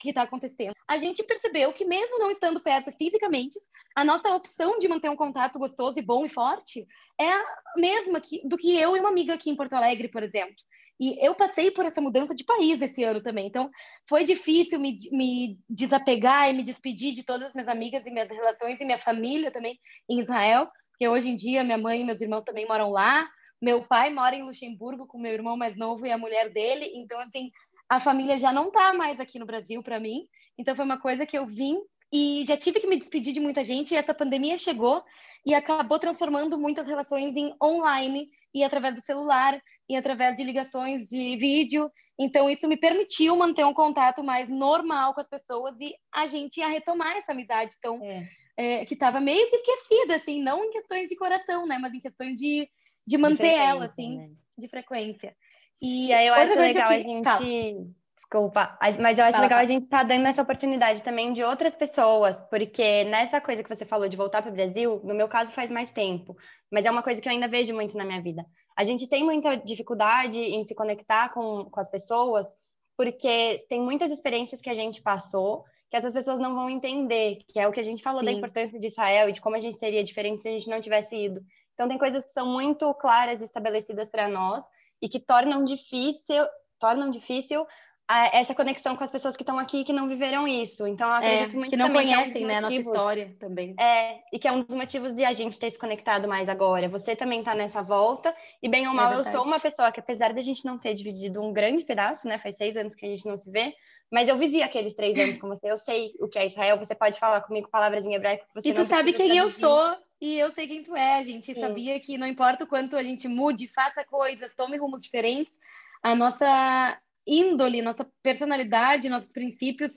que 0.00 0.10
está 0.10 0.22
acontecendo. 0.22 0.74
A 0.86 0.98
gente 0.98 1.22
percebeu 1.22 1.72
que, 1.72 1.84
mesmo 1.84 2.18
não 2.18 2.30
estando 2.30 2.60
perto 2.60 2.92
fisicamente, 2.92 3.58
a 3.94 4.04
nossa 4.04 4.34
opção 4.34 4.78
de 4.78 4.88
manter 4.88 5.08
um 5.08 5.16
contato 5.16 5.58
gostoso 5.58 5.98
e 5.98 6.02
bom 6.02 6.24
e 6.24 6.28
forte 6.28 6.86
é 7.18 7.28
a 7.28 7.44
mesma 7.76 8.20
que, 8.20 8.46
do 8.46 8.56
que 8.56 8.76
eu 8.76 8.96
e 8.96 9.00
uma 9.00 9.08
amiga 9.08 9.34
aqui 9.34 9.50
em 9.50 9.56
Porto 9.56 9.74
Alegre, 9.74 10.08
por 10.08 10.22
exemplo. 10.22 10.56
E 11.00 11.18
eu 11.24 11.34
passei 11.34 11.70
por 11.70 11.84
essa 11.84 12.00
mudança 12.00 12.34
de 12.34 12.44
país 12.44 12.80
esse 12.80 13.02
ano 13.02 13.20
também. 13.20 13.46
Então, 13.46 13.68
foi 14.08 14.24
difícil 14.24 14.78
me, 14.78 14.96
me 15.10 15.58
desapegar 15.68 16.48
e 16.48 16.52
me 16.52 16.62
despedir 16.62 17.14
de 17.14 17.24
todas 17.24 17.48
as 17.48 17.54
minhas 17.54 17.68
amigas 17.68 18.06
e 18.06 18.10
minhas 18.10 18.28
relações 18.28 18.80
e 18.80 18.84
minha 18.84 18.98
família 18.98 19.50
também 19.50 19.78
em 20.08 20.20
Israel, 20.20 20.68
porque 20.90 21.08
hoje 21.08 21.28
em 21.28 21.36
dia 21.36 21.64
minha 21.64 21.78
mãe 21.78 22.00
e 22.00 22.04
meus 22.04 22.20
irmãos 22.20 22.44
também 22.44 22.66
moram 22.66 22.90
lá. 22.90 23.28
Meu 23.60 23.82
pai 23.86 24.12
mora 24.12 24.36
em 24.36 24.44
Luxemburgo 24.44 25.06
com 25.06 25.18
meu 25.18 25.32
irmão 25.32 25.56
mais 25.56 25.76
novo 25.76 26.06
e 26.06 26.12
a 26.12 26.18
mulher 26.18 26.52
dele. 26.52 26.92
Então, 26.94 27.18
assim, 27.18 27.50
a 27.88 28.00
família 28.00 28.38
já 28.38 28.52
não 28.52 28.70
tá 28.70 28.92
mais 28.94 29.20
aqui 29.20 29.38
no 29.38 29.46
Brasil 29.46 29.82
para 29.82 30.00
mim. 30.00 30.26
Então 30.58 30.74
foi 30.74 30.84
uma 30.84 30.98
coisa 30.98 31.26
que 31.26 31.36
eu 31.36 31.46
vim 31.46 31.78
e 32.12 32.44
já 32.46 32.56
tive 32.56 32.80
que 32.80 32.86
me 32.86 32.96
despedir 32.96 33.32
de 33.32 33.40
muita 33.40 33.64
gente. 33.64 33.92
E 33.92 33.96
essa 33.96 34.14
pandemia 34.14 34.56
chegou 34.56 35.02
e 35.44 35.54
acabou 35.54 35.98
transformando 35.98 36.58
muitas 36.58 36.86
relações 36.86 37.36
em 37.36 37.54
online 37.62 38.28
e 38.54 38.62
através 38.62 38.94
do 38.94 39.00
celular 39.00 39.60
e 39.88 39.96
através 39.96 40.36
de 40.36 40.44
ligações 40.44 41.08
de 41.08 41.36
vídeo. 41.36 41.90
Então 42.18 42.48
isso 42.48 42.68
me 42.68 42.76
permitiu 42.76 43.36
manter 43.36 43.64
um 43.64 43.74
contato 43.74 44.22
mais 44.22 44.48
normal 44.48 45.12
com 45.12 45.20
as 45.20 45.28
pessoas 45.28 45.74
e 45.80 45.92
a 46.12 46.26
gente 46.26 46.58
ia 46.58 46.68
retomar 46.68 47.16
essa 47.16 47.32
amizade 47.32 47.74
então 47.76 48.00
é. 48.02 48.28
É, 48.56 48.84
que 48.84 48.94
estava 48.94 49.20
meio 49.20 49.50
que 49.50 49.56
esquecida, 49.56 50.14
assim, 50.14 50.40
não 50.40 50.64
em 50.64 50.70
questões 50.70 51.08
de 51.08 51.16
coração, 51.16 51.66
né, 51.66 51.76
mas 51.76 51.92
em 51.92 51.98
questões 51.98 52.38
de, 52.38 52.64
de 53.04 53.18
manter 53.18 53.52
ela, 53.52 53.86
assim, 53.86 54.18
né? 54.18 54.30
de 54.56 54.68
frequência. 54.68 55.34
E, 55.80 56.12
aí 56.12 56.26
eu 56.26 56.34
acho 56.34 56.58
legal 56.58 56.88
que... 56.88 56.94
a 56.94 56.98
gente. 56.98 57.24
Fala. 57.24 58.04
Desculpa, 58.16 58.78
mas 59.00 59.16
eu 59.16 59.24
acho 59.24 59.32
Fala, 59.32 59.44
legal 59.44 59.58
a 59.60 59.64
gente 59.64 59.82
estar 59.82 59.98
tá 59.98 60.02
dando 60.02 60.26
essa 60.26 60.42
oportunidade 60.42 61.02
também 61.04 61.32
de 61.32 61.44
outras 61.44 61.72
pessoas, 61.76 62.36
porque 62.50 63.04
nessa 63.04 63.40
coisa 63.40 63.62
que 63.62 63.68
você 63.68 63.84
falou 63.84 64.08
de 64.08 64.16
voltar 64.16 64.42
para 64.42 64.50
o 64.50 64.54
Brasil, 64.54 65.00
no 65.04 65.14
meu 65.14 65.28
caso 65.28 65.52
faz 65.52 65.70
mais 65.70 65.92
tempo, 65.92 66.36
mas 66.68 66.84
é 66.84 66.90
uma 66.90 67.02
coisa 67.02 67.20
que 67.20 67.28
eu 67.28 67.32
ainda 67.32 67.46
vejo 67.46 67.72
muito 67.72 67.96
na 67.96 68.04
minha 68.04 68.20
vida. 68.20 68.44
A 68.76 68.82
gente 68.82 69.06
tem 69.06 69.22
muita 69.22 69.56
dificuldade 69.56 70.36
em 70.36 70.64
se 70.64 70.74
conectar 70.74 71.28
com, 71.32 71.66
com 71.70 71.78
as 71.78 71.88
pessoas, 71.88 72.48
porque 72.96 73.64
tem 73.68 73.80
muitas 73.80 74.10
experiências 74.10 74.60
que 74.60 74.70
a 74.70 74.74
gente 74.74 75.00
passou 75.00 75.64
que 75.94 75.98
essas 75.98 76.12
pessoas 76.12 76.40
não 76.40 76.56
vão 76.56 76.68
entender, 76.68 77.38
que 77.46 77.60
é 77.60 77.68
o 77.68 77.70
que 77.70 77.78
a 77.78 77.84
gente 77.84 78.02
falou 78.02 78.18
Sim. 78.18 78.26
da 78.26 78.32
importância 78.32 78.80
de 78.80 78.86
Israel 78.88 79.28
e 79.28 79.32
de 79.32 79.40
como 79.40 79.54
a 79.54 79.60
gente 79.60 79.78
seria 79.78 80.02
diferente 80.02 80.42
se 80.42 80.48
a 80.48 80.50
gente 80.50 80.68
não 80.68 80.80
tivesse 80.80 81.14
ido. 81.14 81.40
Então, 81.72 81.86
tem 81.86 81.96
coisas 81.96 82.24
que 82.24 82.32
são 82.32 82.48
muito 82.48 82.92
claras 82.94 83.40
e 83.40 83.44
estabelecidas 83.44 84.10
para 84.10 84.26
nós, 84.26 84.64
e 85.04 85.08
que 85.08 85.20
tornam 85.20 85.66
difícil, 85.66 86.46
tornam 86.80 87.10
difícil 87.10 87.66
a, 88.08 88.38
essa 88.38 88.54
conexão 88.54 88.96
com 88.96 89.04
as 89.04 89.10
pessoas 89.10 89.36
que 89.36 89.42
estão 89.42 89.58
aqui 89.58 89.80
e 89.80 89.84
que 89.84 89.92
não 89.92 90.08
viveram 90.08 90.48
isso. 90.48 90.86
Então, 90.86 91.06
eu 91.06 91.14
acredito 91.14 91.50
é, 91.50 91.56
muito 91.58 91.70
que 91.70 91.76
não 91.76 91.92
conhecem, 91.92 92.32
que 92.32 92.38
é 92.38 92.44
um 92.44 92.46
né, 92.46 92.56
a 92.56 92.60
nossa 92.62 92.74
história 92.74 93.36
também. 93.38 93.76
É, 93.78 94.20
e 94.32 94.38
que 94.38 94.48
é 94.48 94.52
um 94.52 94.62
dos 94.62 94.74
motivos 94.74 95.14
de 95.14 95.22
a 95.22 95.34
gente 95.34 95.58
ter 95.58 95.70
se 95.70 95.78
conectado 95.78 96.26
mais 96.26 96.48
agora. 96.48 96.88
Você 96.88 97.14
também 97.14 97.40
está 97.40 97.54
nessa 97.54 97.82
volta, 97.82 98.34
e 98.62 98.68
bem 98.68 98.86
ou 98.86 98.94
é 98.94 98.96
mal, 98.96 99.12
é 99.12 99.16
eu 99.18 99.24
sou 99.26 99.44
uma 99.44 99.60
pessoa 99.60 99.92
que, 99.92 100.00
apesar 100.00 100.32
de 100.32 100.40
a 100.40 100.42
gente 100.42 100.64
não 100.64 100.78
ter 100.78 100.94
dividido 100.94 101.42
um 101.42 101.52
grande 101.52 101.84
pedaço, 101.84 102.26
né, 102.26 102.38
faz 102.38 102.56
seis 102.56 102.74
anos 102.78 102.94
que 102.94 103.04
a 103.04 103.08
gente 103.10 103.26
não 103.26 103.36
se 103.36 103.50
vê, 103.50 103.74
mas 104.10 104.26
eu 104.26 104.38
vivi 104.38 104.62
aqueles 104.62 104.94
três 104.94 105.18
anos 105.18 105.36
com 105.38 105.48
você, 105.48 105.70
eu 105.70 105.76
sei 105.76 106.14
o 106.18 106.28
que 106.28 106.38
é 106.38 106.46
Israel, 106.46 106.78
você 106.78 106.94
pode 106.94 107.18
falar 107.18 107.42
comigo 107.42 107.68
palavras 107.68 108.06
em 108.06 108.14
hebraico 108.14 108.46
que 108.46 108.54
você 108.54 108.68
E 108.70 108.72
tu 108.72 108.86
sabe 108.86 109.12
quem 109.12 109.36
eu 109.36 109.50
sou, 109.50 109.96
e 110.24 110.38
eu 110.38 110.50
sei 110.52 110.66
quem 110.66 110.82
tu 110.82 110.96
é. 110.96 111.18
A 111.18 111.22
gente 111.22 111.52
Sim. 111.52 111.60
sabia 111.60 112.00
que 112.00 112.16
não 112.16 112.26
importa 112.26 112.64
o 112.64 112.66
quanto 112.66 112.96
a 112.96 113.02
gente 113.02 113.28
mude, 113.28 113.68
faça 113.68 114.02
coisas, 114.04 114.54
tome 114.56 114.78
rumos 114.78 115.02
diferentes, 115.02 115.54
a 116.02 116.14
nossa 116.14 116.98
índole, 117.26 117.82
nossa 117.82 118.10
personalidade, 118.22 119.10
nossos 119.10 119.30
princípios 119.30 119.92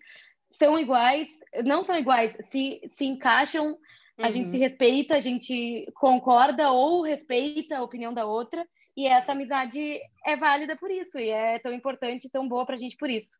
são 0.52 0.78
iguais, 0.78 1.30
não 1.64 1.82
são 1.82 1.98
iguais, 1.98 2.36
se, 2.50 2.82
se 2.90 3.06
encaixam 3.06 3.78
A 4.18 4.30
gente 4.30 4.50
se 4.50 4.58
respeita, 4.58 5.16
a 5.16 5.20
gente 5.20 5.86
concorda 5.94 6.72
ou 6.72 7.04
respeita 7.04 7.78
a 7.78 7.84
opinião 7.84 8.14
da 8.14 8.26
outra, 8.26 8.68
e 8.98 9.08
essa 9.08 9.32
amizade 9.32 10.00
é 10.26 10.36
válida 10.36 10.76
por 10.76 10.90
isso, 10.90 11.20
e 11.20 11.30
é 11.30 11.60
tão 11.60 11.72
importante, 11.72 12.30
tão 12.30 12.50
boa 12.50 12.66
pra 12.66 12.76
gente 12.76 12.98
por 12.98 13.10
isso. 13.10 13.38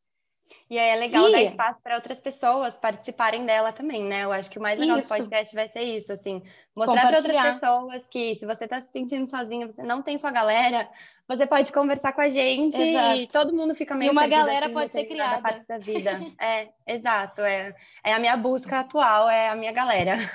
E 0.70 0.78
aí 0.78 0.90
é 0.90 0.96
legal 0.96 1.30
e... 1.30 1.32
dar 1.32 1.42
espaço 1.44 1.80
para 1.82 1.96
outras 1.96 2.20
pessoas 2.20 2.76
participarem 2.76 3.46
dela 3.46 3.72
também, 3.72 4.04
né? 4.04 4.26
Eu 4.26 4.32
acho 4.32 4.50
que 4.50 4.60
o 4.60 4.62
mais 4.62 4.78
legal 4.78 4.98
isso. 4.98 5.08
do 5.08 5.16
podcast 5.16 5.56
vai 5.56 5.70
ser 5.70 5.82
isso, 5.82 6.12
assim, 6.12 6.42
mostrar 6.76 7.08
para 7.08 7.18
outras 7.18 7.54
pessoas 7.54 8.08
que 8.08 8.36
se 8.36 8.46
você 8.46 8.66
está 8.66 8.82
se 8.82 8.92
sentindo 8.92 9.26
sozinha, 9.28 9.68
você 9.68 9.82
não 9.82 10.02
tem 10.02 10.18
sua 10.18 10.30
galera, 10.30 10.90
você 11.26 11.48
pode 11.48 11.72
conversar 11.72 12.12
com 12.12 12.22
a 12.22 12.28
gente 12.28 12.80
exato. 12.80 13.20
e 13.20 13.28
todo 13.28 13.56
mundo 13.56 13.76
fica 13.76 13.96
meio 13.96 14.10
E 14.10 14.12
uma 14.12 14.28
galera 14.28 14.70
pode 14.70 14.92
ser 14.92 15.06
criada. 15.06 15.42
parte 15.42 15.66
da 15.66 15.78
vida. 15.78 16.20
é, 16.40 16.70
exato, 16.86 17.42
é, 17.42 17.74
é 18.04 18.14
a 18.14 18.20
minha 18.20 18.36
busca 18.36 18.80
atual, 18.80 19.30
é 19.30 19.48
a 19.50 19.56
minha 19.56 19.72
galera. 19.72 20.30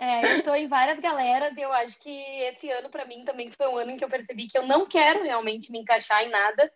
é, 0.00 0.32
eu 0.32 0.38
estou 0.38 0.54
em 0.54 0.66
várias 0.66 0.98
galeras 0.98 1.54
e 1.56 1.60
eu 1.60 1.72
acho 1.74 1.98
que 2.00 2.10
esse 2.10 2.70
ano 2.70 2.88
para 2.88 3.04
mim 3.04 3.22
também 3.24 3.50
foi 3.50 3.68
um 3.68 3.76
ano 3.76 3.90
em 3.90 3.96
que 3.98 4.04
eu 4.04 4.10
percebi 4.10 4.48
que 4.48 4.56
eu 4.56 4.66
não 4.66 4.86
quero 4.86 5.22
realmente 5.22 5.70
me 5.70 5.78
encaixar 5.78 6.24
em 6.24 6.30
nada 6.30 6.72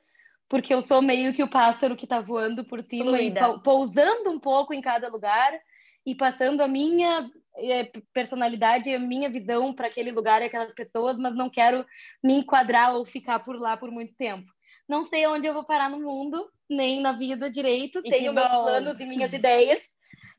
porque 0.49 0.73
eu 0.73 0.83
sou 0.83 1.03
meio 1.03 1.33
que 1.33 1.43
o 1.43 1.51
pássaro 1.51 1.97
que 1.97 2.05
está 2.05 2.21
voando 2.21 2.65
por 2.65 2.83
cima 2.83 3.17
Fluida. 3.17 3.41
e 3.41 3.61
pousando 3.61 4.31
um 4.31 4.39
pouco 4.39 4.73
em 4.73 4.81
cada 4.81 5.09
lugar 5.09 5.53
e 6.05 6.15
passando 6.15 6.61
a 6.61 6.69
minha 6.69 7.29
é, 7.57 7.91
personalidade, 8.13 8.95
a 8.95 8.99
minha 8.99 9.29
visão 9.29 9.75
para 9.75 9.89
aquele 9.89 10.13
lugar 10.13 10.41
e 10.41 10.45
aquelas 10.45 10.73
pessoas, 10.73 11.17
mas 11.17 11.35
não 11.35 11.51
quero 11.51 11.85
me 12.23 12.35
enquadrar 12.35 12.95
ou 12.95 13.05
ficar 13.05 13.41
por 13.41 13.59
lá 13.59 13.77
por 13.77 13.91
muito 13.91 14.15
tempo. 14.15 14.47
Não 14.89 15.05
sei 15.05 15.27
onde 15.27 15.49
eu 15.49 15.55
vou 15.55 15.65
parar 15.65 15.91
no 15.91 15.99
mundo, 15.99 16.49
nem 16.71 17.01
na 17.01 17.13
vida 17.13 17.51
direito, 17.51 18.01
e 18.05 18.11
tenho 18.11 18.33
meus 18.33 18.51
planos 18.51 19.01
e 19.01 19.07
minhas 19.07 19.33
ideias, 19.33 19.83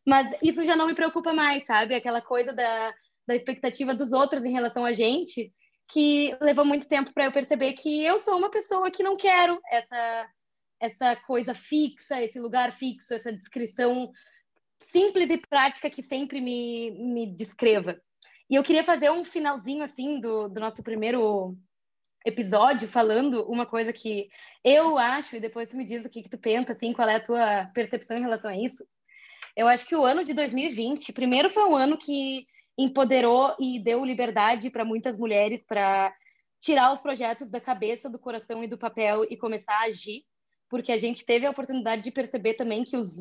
mas 0.05 0.33
isso 0.41 0.63
já 0.63 0.75
não 0.75 0.87
me 0.87 0.95
preocupa 0.95 1.33
mais, 1.33 1.65
sabe? 1.65 1.95
Aquela 1.95 2.21
coisa 2.21 2.53
da, 2.53 2.93
da 3.27 3.35
expectativa 3.35 3.93
dos 3.93 4.13
outros 4.13 4.45
em 4.45 4.51
relação 4.53 4.85
a 4.85 4.93
gente, 4.93 5.51
que 5.87 6.35
levou 6.41 6.65
muito 6.65 6.87
tempo 6.87 7.13
para 7.13 7.25
eu 7.25 7.31
perceber 7.31 7.73
que 7.73 8.03
eu 8.03 8.19
sou 8.19 8.37
uma 8.37 8.49
pessoa 8.49 8.91
que 8.91 9.03
não 9.03 9.15
quero 9.15 9.59
essa 9.71 10.29
essa 10.79 11.15
coisa 11.15 11.55
fixa, 11.55 12.21
esse 12.21 12.39
lugar 12.39 12.71
fixo, 12.71 13.13
essa 13.13 13.33
descrição 13.33 14.11
simples 14.79 15.29
e 15.29 15.37
prática 15.37 15.89
que 15.89 16.03
sempre 16.03 16.39
me, 16.39 16.91
me 16.91 17.25
descreva. 17.25 17.99
E 18.49 18.55
eu 18.55 18.63
queria 18.63 18.83
fazer 18.83 19.09
um 19.09 19.25
finalzinho 19.25 19.83
assim 19.83 20.19
do, 20.19 20.47
do 20.47 20.59
nosso 20.59 20.83
primeiro 20.83 21.57
episódio 22.25 22.87
falando 22.87 23.43
uma 23.49 23.65
coisa 23.65 23.91
que 23.91 24.29
eu 24.63 24.97
acho 24.97 25.35
e 25.35 25.39
depois 25.39 25.67
tu 25.67 25.77
me 25.77 25.85
diz 25.85 26.05
o 26.05 26.09
que, 26.09 26.21
que 26.21 26.29
tu 26.29 26.37
pensa 26.37 26.73
assim, 26.73 26.93
qual 26.93 27.07
é 27.09 27.15
a 27.15 27.23
tua 27.23 27.65
percepção 27.73 28.17
em 28.17 28.21
relação 28.21 28.51
a 28.51 28.57
isso. 28.57 28.85
Eu 29.55 29.67
acho 29.67 29.85
que 29.85 29.95
o 29.95 30.05
ano 30.05 30.23
de 30.23 30.33
2020, 30.33 31.11
primeiro 31.13 31.49
foi 31.49 31.63
um 31.63 31.75
ano 31.75 31.97
que 31.97 32.45
empoderou 32.77 33.55
e 33.59 33.79
deu 33.79 34.05
liberdade 34.05 34.69
para 34.69 34.85
muitas 34.85 35.17
mulheres 35.17 35.63
para 35.65 36.13
tirar 36.61 36.93
os 36.93 37.01
projetos 37.01 37.49
da 37.49 37.59
cabeça, 37.59 38.09
do 38.09 38.19
coração 38.19 38.63
e 38.63 38.67
do 38.67 38.77
papel 38.77 39.25
e 39.29 39.37
começar 39.37 39.73
a 39.73 39.85
agir, 39.85 40.23
porque 40.69 40.91
a 40.91 40.97
gente 40.97 41.25
teve 41.25 41.45
a 41.45 41.51
oportunidade 41.51 42.03
de 42.03 42.11
perceber 42.11 42.55
também 42.55 42.83
que 42.83 42.97
os 42.97 43.17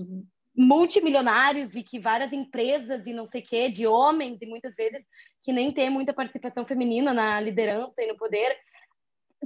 multimilionários 0.56 1.74
e 1.76 1.82
que 1.82 1.98
várias 1.98 2.32
empresas 2.32 3.06
e 3.06 3.12
não 3.12 3.26
sei 3.26 3.42
quê, 3.42 3.70
de 3.70 3.86
homens 3.86 4.40
e 4.40 4.46
muitas 4.46 4.74
vezes 4.74 5.06
que 5.42 5.52
nem 5.52 5.70
tem 5.70 5.90
muita 5.90 6.14
participação 6.14 6.66
feminina 6.66 7.12
na 7.12 7.40
liderança 7.40 8.02
e 8.02 8.06
no 8.06 8.16
poder, 8.16 8.56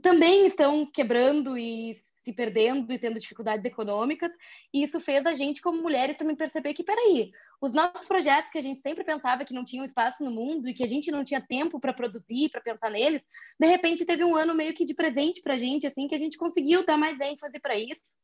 também 0.00 0.46
estão 0.46 0.86
quebrando 0.86 1.58
e 1.58 1.94
se 2.22 2.32
perdendo 2.32 2.92
e 2.92 2.98
tendo 2.98 3.18
dificuldades 3.18 3.64
econômicas, 3.64 4.30
e 4.72 4.82
isso 4.82 5.00
fez 5.00 5.24
a 5.26 5.32
gente, 5.32 5.60
como 5.60 5.82
mulheres, 5.82 6.16
também 6.16 6.36
perceber 6.36 6.74
que, 6.74 6.84
peraí, 6.84 7.30
os 7.60 7.72
nossos 7.72 8.06
projetos 8.06 8.50
que 8.50 8.58
a 8.58 8.62
gente 8.62 8.80
sempre 8.80 9.04
pensava 9.04 9.44
que 9.44 9.54
não 9.54 9.64
tinham 9.64 9.84
espaço 9.84 10.22
no 10.24 10.30
mundo 10.30 10.68
e 10.68 10.74
que 10.74 10.84
a 10.84 10.86
gente 10.86 11.10
não 11.10 11.24
tinha 11.24 11.40
tempo 11.40 11.80
para 11.80 11.92
produzir, 11.92 12.50
para 12.50 12.60
pensar 12.60 12.90
neles, 12.90 13.26
de 13.58 13.66
repente 13.66 14.04
teve 14.04 14.24
um 14.24 14.36
ano 14.36 14.54
meio 14.54 14.74
que 14.74 14.84
de 14.84 14.94
presente 14.94 15.40
para 15.42 15.54
a 15.54 15.58
gente, 15.58 15.86
assim, 15.86 16.08
que 16.08 16.14
a 16.14 16.18
gente 16.18 16.38
conseguiu 16.38 16.84
dar 16.84 16.96
mais 16.96 17.18
ênfase 17.20 17.58
para 17.58 17.78
isso, 17.78 18.16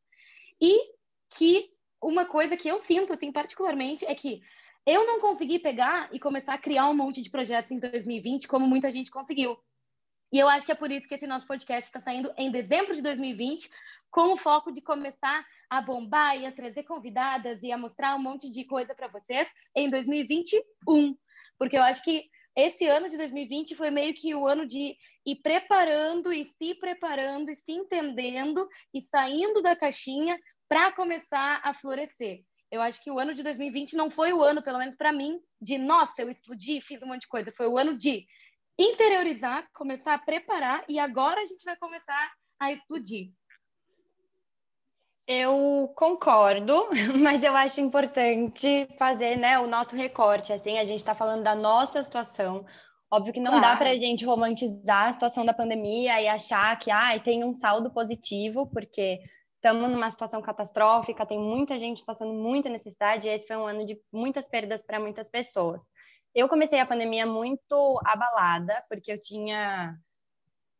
e 0.60 0.94
que 1.36 1.70
uma 2.02 2.24
coisa 2.24 2.56
que 2.56 2.68
eu 2.68 2.80
sinto, 2.80 3.12
assim, 3.12 3.32
particularmente, 3.32 4.04
é 4.04 4.14
que 4.14 4.40
eu 4.86 5.04
não 5.06 5.18
consegui 5.18 5.58
pegar 5.58 6.08
e 6.12 6.20
começar 6.20 6.54
a 6.54 6.58
criar 6.58 6.88
um 6.88 6.94
monte 6.94 7.20
de 7.20 7.30
projetos 7.30 7.72
em 7.72 7.78
2020, 7.80 8.46
como 8.46 8.66
muita 8.66 8.90
gente 8.90 9.10
conseguiu. 9.10 9.58
E 10.32 10.38
eu 10.38 10.48
acho 10.48 10.66
que 10.66 10.72
é 10.72 10.74
por 10.74 10.90
isso 10.90 11.08
que 11.08 11.14
esse 11.14 11.26
nosso 11.26 11.46
podcast 11.46 11.86
está 11.86 12.00
saindo 12.00 12.32
em 12.36 12.50
dezembro 12.50 12.94
de 12.94 13.02
2020, 13.02 13.70
com 14.10 14.32
o 14.32 14.36
foco 14.36 14.72
de 14.72 14.80
começar 14.80 15.44
a 15.68 15.80
bombar 15.80 16.38
e 16.38 16.46
a 16.46 16.52
trazer 16.52 16.84
convidadas 16.84 17.62
e 17.62 17.70
a 17.70 17.78
mostrar 17.78 18.16
um 18.16 18.22
monte 18.22 18.50
de 18.50 18.64
coisa 18.64 18.94
para 18.94 19.08
vocês 19.08 19.48
em 19.74 19.90
2021. 19.90 21.16
Porque 21.58 21.76
eu 21.76 21.82
acho 21.82 22.02
que 22.02 22.28
esse 22.56 22.86
ano 22.86 23.08
de 23.08 23.16
2020 23.18 23.74
foi 23.74 23.90
meio 23.90 24.14
que 24.14 24.34
o 24.34 24.46
ano 24.46 24.66
de 24.66 24.96
ir 25.26 25.36
preparando 25.42 26.32
e 26.32 26.46
se 26.46 26.74
preparando 26.74 27.50
e 27.50 27.56
se 27.56 27.72
entendendo 27.72 28.66
e 28.94 29.02
saindo 29.02 29.60
da 29.60 29.76
caixinha 29.76 30.38
para 30.68 30.90
começar 30.92 31.60
a 31.62 31.74
florescer. 31.74 32.42
Eu 32.70 32.82
acho 32.82 33.02
que 33.02 33.10
o 33.10 33.18
ano 33.18 33.34
de 33.34 33.42
2020 33.42 33.94
não 33.94 34.10
foi 34.10 34.32
o 34.32 34.42
ano, 34.42 34.62
pelo 34.62 34.78
menos 34.78 34.96
para 34.96 35.12
mim, 35.12 35.38
de 35.60 35.78
nossa, 35.78 36.22
eu 36.22 36.30
explodi, 36.30 36.80
fiz 36.80 37.02
um 37.02 37.06
monte 37.06 37.22
de 37.22 37.28
coisa. 37.28 37.52
Foi 37.52 37.66
o 37.66 37.78
ano 37.78 37.96
de 37.96 38.26
interiorizar, 38.78 39.66
começar 39.72 40.14
a 40.14 40.18
preparar 40.18 40.84
e 40.88 40.98
agora 40.98 41.40
a 41.40 41.46
gente 41.46 41.64
vai 41.64 41.76
começar 41.76 42.32
a 42.60 42.72
explodir. 42.72 43.30
Eu 45.26 45.92
concordo, 45.96 46.88
mas 47.20 47.42
eu 47.42 47.56
acho 47.56 47.80
importante 47.80 48.86
fazer 48.96 49.36
né, 49.36 49.58
o 49.58 49.66
nosso 49.66 49.96
recorte. 49.96 50.52
Assim, 50.52 50.78
a 50.78 50.84
gente 50.84 51.00
está 51.00 51.14
falando 51.14 51.42
da 51.42 51.54
nossa 51.54 52.04
situação. 52.04 52.64
Óbvio 53.10 53.32
que 53.32 53.40
não 53.40 53.52
claro. 53.52 53.66
dá 53.66 53.76
para 53.76 53.90
a 53.90 53.96
gente 53.96 54.24
romantizar 54.24 55.08
a 55.08 55.12
situação 55.12 55.44
da 55.44 55.54
pandemia 55.54 56.20
e 56.20 56.28
achar 56.28 56.78
que 56.78 56.90
ah, 56.90 57.18
tem 57.18 57.44
um 57.44 57.54
saldo 57.54 57.90
positivo, 57.92 58.68
porque 58.72 59.20
estamos 59.56 59.90
numa 59.90 60.10
situação 60.10 60.40
catastrófica, 60.40 61.26
tem 61.26 61.38
muita 61.38 61.78
gente 61.78 62.04
passando 62.04 62.32
muita 62.32 62.68
necessidade, 62.68 63.26
e 63.26 63.30
esse 63.30 63.46
foi 63.46 63.56
um 63.56 63.66
ano 63.66 63.84
de 63.84 63.98
muitas 64.12 64.48
perdas 64.48 64.82
para 64.82 65.00
muitas 65.00 65.28
pessoas. 65.28 65.82
Eu 66.36 66.50
comecei 66.50 66.78
a 66.78 66.84
pandemia 66.84 67.24
muito 67.24 67.98
abalada, 68.04 68.84
porque 68.90 69.10
eu 69.10 69.18
tinha. 69.18 69.96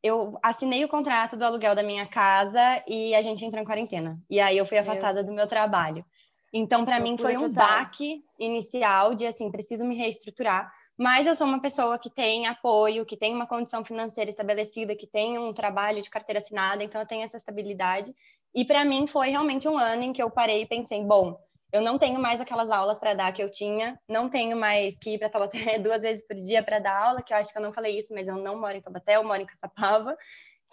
Eu 0.03 0.39
assinei 0.43 0.85
o 0.85 0.89
contrato 0.89 1.35
do 1.35 1.47
aluguel 1.47 1.75
da 1.75 1.83
minha 1.83 2.07
casa 2.07 2.61
e 2.87 3.15
a 3.15 3.23
gente 3.23 3.43
entrou 3.43 3.63
em 3.63 3.65
quarentena. 3.65 4.21
E 4.29 4.39
aí 4.39 4.59
eu 4.59 4.67
fui 4.67 4.77
afastada 4.77 5.25
do 5.25 5.33
meu 5.33 5.47
trabalho. 5.47 6.05
Então, 6.53 6.85
para 6.85 7.01
mim, 7.01 7.17
foi 7.17 7.39
um 7.39 7.49
total. 7.49 7.69
baque 7.69 8.23
inicial 8.39 9.15
de 9.15 9.27
assim, 9.27 9.51
preciso 9.51 9.83
me 9.83 9.97
reestruturar. 9.97 10.71
Mas 10.95 11.27
eu 11.27 11.35
sou 11.35 11.47
uma 11.47 11.61
pessoa 11.61 11.99
que 11.99 12.11
tem 12.11 12.47
apoio, 12.47 13.07
que 13.07 13.17
tem 13.17 13.35
uma 13.35 13.47
condição 13.47 13.83
financeira 13.83 14.31
estabelecida, 14.31 14.95
que 14.95 15.07
tem 15.07 15.39
um 15.39 15.55
trabalho 15.55 16.03
de 16.03 16.11
carteira 16.11 16.39
assinada, 16.39 16.85
então 16.85 17.01
eu 17.01 17.07
tenho 17.07 17.25
essa 17.25 17.39
estabilidade. 17.39 18.15
E 18.55 18.63
para 18.63 18.85
mim 18.85 19.07
foi 19.07 19.31
realmente 19.31 19.67
um 19.67 19.79
ano 19.79 20.03
em 20.03 20.13
que 20.13 20.23
eu 20.23 20.31
parei 20.31 20.63
e 20.63 20.67
pensei, 20.67 21.03
bom, 21.03 21.39
eu 21.73 21.83
não 21.83 21.99
tenho 21.99 22.21
mais 22.21 22.41
aquelas 22.41 22.71
aulas 22.71 22.99
para 22.99 23.15
dar 23.15 23.33
que 23.33 23.43
eu 23.43 23.51
tinha, 23.51 23.99
não 24.09 24.29
tenho 24.29 24.57
mais 24.57 24.99
que 24.99 25.11
ir 25.11 25.19
para 25.19 25.29
Taubaté 25.29 25.79
duas 25.79 26.03
vezes 26.03 26.27
por 26.27 26.37
dia 26.37 26.63
para 26.63 26.79
dar 26.79 26.97
aula, 26.97 27.23
que 27.23 27.33
eu 27.33 27.37
acho 27.37 27.53
que 27.53 27.59
eu 27.59 27.63
não 27.63 27.73
falei 27.73 27.99
isso, 27.99 28.15
mas 28.15 28.29
eu 28.29 28.37
não 28.37 28.61
moro 28.61 28.77
em 28.77 28.83
Taubaté, 28.83 29.17
eu 29.17 29.25
moro 29.25 29.43
em 29.43 29.47
Caçapava. 29.47 30.17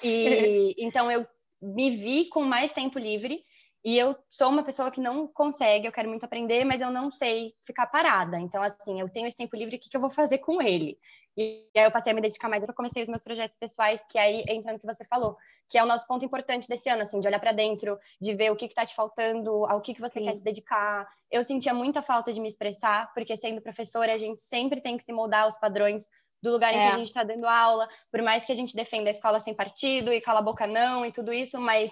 E 0.04 0.76
então 0.78 1.12
eu 1.12 1.26
me 1.62 1.92
vi 1.96 2.30
com 2.30 2.44
mais 2.44 2.72
tempo 2.72 3.00
livre 3.00 3.44
e 3.84 3.98
eu 3.98 4.16
sou 4.30 4.50
uma 4.50 4.64
pessoa 4.64 4.90
que 4.90 5.02
não 5.02 5.28
consegue, 5.28 5.86
eu 5.86 5.92
quero 5.92 6.08
muito 6.08 6.24
aprender, 6.24 6.64
mas 6.64 6.80
eu 6.80 6.90
não 6.90 7.12
sei 7.12 7.54
ficar 7.66 7.86
parada. 7.88 8.40
Então, 8.40 8.64
assim, 8.64 9.02
eu 9.02 9.10
tenho 9.10 9.28
esse 9.28 9.36
tempo 9.36 9.58
livre, 9.58 9.76
o 9.76 9.80
que, 9.80 9.90
que 9.90 9.98
eu 9.98 10.02
vou 10.02 10.10
fazer 10.10 10.38
com 10.38 10.62
ele? 10.62 10.98
E 11.36 11.68
aí 11.76 11.84
eu 11.84 11.92
passei 11.92 12.12
a 12.12 12.16
me 12.16 12.22
dedicar 12.22 12.48
mais, 12.48 12.64
eu 12.64 12.74
comecei 12.74 13.04
os 13.04 13.10
meus 13.10 13.22
projetos 13.22 13.58
pessoais, 13.58 14.02
que 14.10 14.18
aí 14.18 14.46
entra 14.48 14.72
no 14.72 14.80
que 14.80 14.86
você 14.86 15.04
falou, 15.04 15.36
que 15.70 15.78
é 15.78 15.84
o 15.84 15.86
nosso 15.86 16.08
ponto 16.08 16.24
importante 16.24 16.68
desse 16.68 16.88
ano, 16.90 17.02
assim, 17.02 17.20
de 17.20 17.28
olhar 17.28 17.40
para 17.40 17.52
dentro, 17.52 18.00
de 18.22 18.34
ver 18.34 18.52
o 18.52 18.56
que 18.56 18.66
está 18.66 18.86
te 18.86 18.96
faltando, 18.96 19.66
ao 19.66 19.82
que, 19.82 19.94
que 19.94 20.02
você 20.02 20.20
Sim. 20.20 20.26
quer 20.26 20.36
se 20.36 20.44
dedicar. 20.44 21.06
Eu 21.30 21.44
sentia 21.44 21.74
muita 21.74 22.02
falta 22.02 22.32
de 22.32 22.40
me 22.40 22.48
expressar, 22.48 23.12
porque 23.14 23.36
sendo 23.36 23.62
professora, 23.62 24.14
a 24.14 24.18
gente 24.18 24.42
sempre 24.44 24.80
tem 24.80 24.98
que 24.98 25.04
se 25.04 25.12
moldar 25.12 25.44
aos 25.44 25.58
padrões 25.58 26.08
do 26.42 26.52
lugar 26.52 26.72
em 26.72 26.78
que 26.78 26.80
a 26.80 26.94
é. 26.94 26.98
gente 26.98 27.08
está 27.08 27.24
dando 27.24 27.48
aula, 27.48 27.90
por 28.12 28.22
mais 28.22 28.46
que 28.46 28.52
a 28.52 28.56
gente 28.56 28.76
defenda 28.76 29.10
a 29.10 29.12
escola 29.12 29.40
sem 29.40 29.54
partido 29.54 30.14
e 30.14 30.22
cala 30.22 30.40
a 30.40 30.44
boca 30.44 30.68
não 30.68 31.06
e 31.06 31.12
tudo 31.12 31.34
isso, 31.34 31.60
mas 31.60 31.92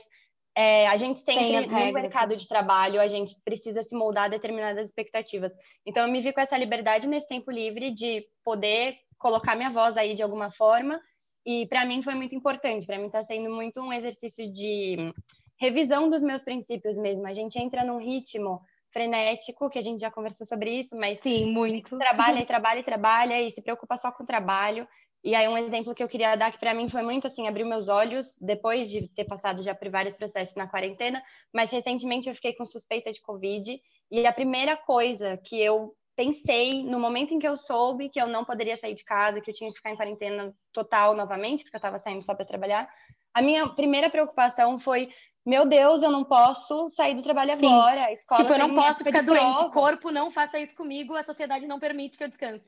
é, 0.55 0.87
a 0.87 0.97
gente 0.97 1.19
sempre, 1.21 1.67
no 1.67 1.93
mercado 1.93 2.35
de 2.35 2.47
trabalho, 2.47 2.99
a 2.99 3.07
gente 3.07 3.39
precisa 3.43 3.83
se 3.83 3.95
moldar 3.95 4.25
a 4.25 4.29
determinadas 4.29 4.89
expectativas. 4.89 5.53
Então, 5.85 6.05
eu 6.05 6.11
me 6.11 6.21
vi 6.21 6.33
com 6.33 6.41
essa 6.41 6.57
liberdade 6.57 7.07
nesse 7.07 7.27
tempo 7.27 7.49
livre 7.49 7.91
de 7.91 8.25
poder 8.43 8.97
colocar 9.17 9.55
minha 9.55 9.69
voz 9.69 9.95
aí 9.95 10.13
de 10.13 10.23
alguma 10.23 10.51
forma. 10.51 10.99
E 11.45 11.65
para 11.67 11.85
mim 11.85 12.03
foi 12.03 12.15
muito 12.15 12.35
importante. 12.35 12.85
Para 12.85 12.97
mim 12.97 13.05
está 13.05 13.23
sendo 13.23 13.49
muito 13.49 13.79
um 13.79 13.93
exercício 13.93 14.51
de 14.51 15.13
revisão 15.59 16.09
dos 16.09 16.21
meus 16.21 16.43
princípios 16.43 16.97
mesmo. 16.97 17.25
A 17.27 17.33
gente 17.33 17.57
entra 17.57 17.83
num 17.83 17.97
ritmo 17.97 18.61
frenético, 18.91 19.69
que 19.69 19.79
a 19.79 19.81
gente 19.81 20.01
já 20.01 20.11
conversou 20.11 20.45
sobre 20.45 20.71
isso, 20.71 20.95
mas 20.97 21.19
sim, 21.19 21.51
muito. 21.51 21.97
Trabalha 21.97 22.41
e 22.41 22.45
trabalha 22.45 22.79
e 22.79 22.83
trabalha 22.83 23.41
e 23.41 23.51
se 23.51 23.61
preocupa 23.61 23.97
só 23.97 24.11
com 24.11 24.23
o 24.23 24.27
trabalho. 24.27 24.87
E 25.23 25.35
aí 25.35 25.47
um 25.47 25.57
exemplo 25.57 25.93
que 25.93 26.01
eu 26.01 26.09
queria 26.09 26.35
dar 26.35 26.51
que 26.51 26.59
para 26.59 26.73
mim 26.73 26.89
foi 26.89 27.03
muito 27.03 27.27
assim, 27.27 27.47
abriu 27.47 27.65
meus 27.65 27.87
olhos 27.87 28.33
depois 28.39 28.89
de 28.89 29.07
ter 29.09 29.25
passado 29.25 29.61
já 29.61 29.75
por 29.75 29.89
vários 29.89 30.15
processos 30.15 30.55
na 30.55 30.67
quarentena, 30.67 31.21
mas 31.53 31.69
recentemente 31.69 32.27
eu 32.27 32.35
fiquei 32.35 32.53
com 32.53 32.65
suspeita 32.65 33.11
de 33.11 33.21
COVID 33.21 33.79
e 34.09 34.25
a 34.25 34.33
primeira 34.33 34.75
coisa 34.75 35.37
que 35.37 35.61
eu 35.61 35.95
pensei, 36.15 36.83
no 36.83 36.99
momento 36.99 37.33
em 37.33 37.39
que 37.39 37.47
eu 37.47 37.55
soube 37.55 38.09
que 38.09 38.19
eu 38.19 38.27
não 38.27 38.43
poderia 38.43 38.77
sair 38.77 38.95
de 38.95 39.03
casa, 39.03 39.39
que 39.41 39.49
eu 39.49 39.53
tinha 39.53 39.69
que 39.69 39.77
ficar 39.77 39.91
em 39.91 39.95
quarentena 39.95 40.53
total 40.73 41.15
novamente, 41.15 41.63
porque 41.63 41.75
eu 41.75 41.79
estava 41.79 41.99
saindo 41.99 42.23
só 42.23 42.33
para 42.33 42.45
trabalhar, 42.45 42.89
a 43.33 43.41
minha 43.41 43.67
primeira 43.69 44.09
preocupação 44.09 44.79
foi 44.79 45.09
meu 45.43 45.65
Deus, 45.65 46.03
eu 46.03 46.11
não 46.11 46.23
posso 46.23 46.91
sair 46.91 47.15
do 47.15 47.23
trabalho 47.23 47.55
Sim. 47.55 47.65
agora. 47.65 48.05
A 48.05 48.13
escola 48.13 48.41
tipo, 48.41 48.53
eu 48.53 48.59
não 48.59 48.75
posso 48.75 49.03
ficar 49.03 49.23
doente. 49.23 49.63
O 49.63 49.71
corpo 49.71 50.11
não 50.11 50.29
faça 50.29 50.59
isso 50.59 50.75
comigo, 50.75 51.15
a 51.15 51.23
sociedade 51.23 51.65
não 51.65 51.79
permite 51.79 52.15
que 52.15 52.23
eu 52.23 52.27
descanse. 52.27 52.63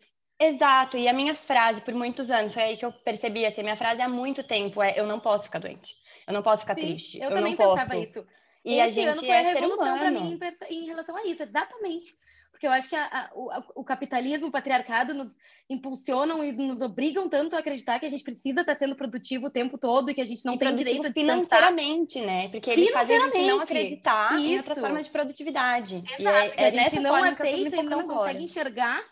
Exato, 0.47 0.97
e 0.97 1.08
a 1.08 1.13
minha 1.13 1.36
frase 1.36 1.82
por 1.82 1.93
muitos 1.93 2.29
anos, 2.29 2.53
foi 2.53 2.63
aí 2.63 2.77
que 2.77 2.86
eu 2.86 2.91
percebi, 2.91 3.45
assim, 3.45 3.62
a 3.62 3.63
minha 3.63 3.77
frase 3.77 4.01
há 4.01 4.10
muito 4.10 4.43
tempo 4.43 4.82
é 4.82 4.99
eu 4.99 5.06
não 5.06 5.19
posso 5.19 5.45
ficar 5.45 5.60
doente, 5.60 5.95
eu 6.27 6.34
não 6.34 6.41
posso 6.41 6.62
ficar 6.62 6.75
Sim, 6.75 6.82
triste, 6.82 7.17
eu, 7.17 7.25
eu 7.25 7.36
também 7.36 7.56
não 7.56 7.58
pensava 7.58 7.91
posso. 7.91 8.03
isso. 8.03 8.27
E 8.65 8.75
Esse 8.75 8.82
a 8.82 8.89
gente 8.91 9.08
ano 9.08 9.19
foi 9.19 9.29
é 9.29 9.39
a 9.39 9.53
revolução 9.53 9.97
para 9.97 10.12
mim 10.12 10.39
em, 10.69 10.75
em 10.75 10.86
relação 10.86 11.17
a 11.17 11.25
isso, 11.25 11.43
exatamente 11.43 12.13
porque 12.63 12.67
eu 12.67 12.71
acho 12.71 12.88
que 12.88 12.95
a, 12.95 13.06
a, 13.06 13.29
o, 13.36 13.82
o, 13.82 13.84
capitalismo, 13.84 14.47
o 14.47 14.51
patriarcado 14.51 15.13
nos 15.13 15.38
impulsionam 15.69 16.41
e 16.41 16.53
nos 16.53 16.82
obrigam 16.82 17.27
tanto 17.27 17.58
a 17.58 17.60
acreditar 17.60 17.99
que 17.99 18.06
a 18.06 18.10
gente 18.10 18.23
precisa 18.23 18.62
estar 18.62 18.77
sendo 18.77 18.95
produtivo 18.95 19.47
o 19.47 19.49
tempo 19.49 19.77
todo 19.77 20.10
e 20.10 20.13
que 20.13 20.21
a 20.21 20.25
gente 20.25 20.45
não 20.45 20.53
e 20.53 20.60
tem 20.60 20.73
direito 20.73 21.06
a 21.06 21.12
financeiramente, 21.12 22.21
né? 22.21 22.47
Porque 22.47 22.69
eles 22.69 22.91
fazem 22.91 23.17
a 23.17 23.25
gente 23.25 23.47
não 23.47 23.60
acreditar 23.60 24.36
Isso. 24.36 24.45
em 24.45 24.58
outras 24.58 24.79
formas 24.79 25.06
de 25.06 25.12
produtividade. 25.12 25.95
Exato, 25.95 26.21
e 26.21 26.25
é, 26.25 26.49
que 26.51 26.62
a 26.62 26.67
é 26.67 26.71
gente 26.71 26.99
não 27.01 27.15
aceita 27.15 27.75
e 27.75 27.84
não 27.84 27.99
agora. 27.99 28.19
consegue 28.19 28.43
enxergar 28.45 29.03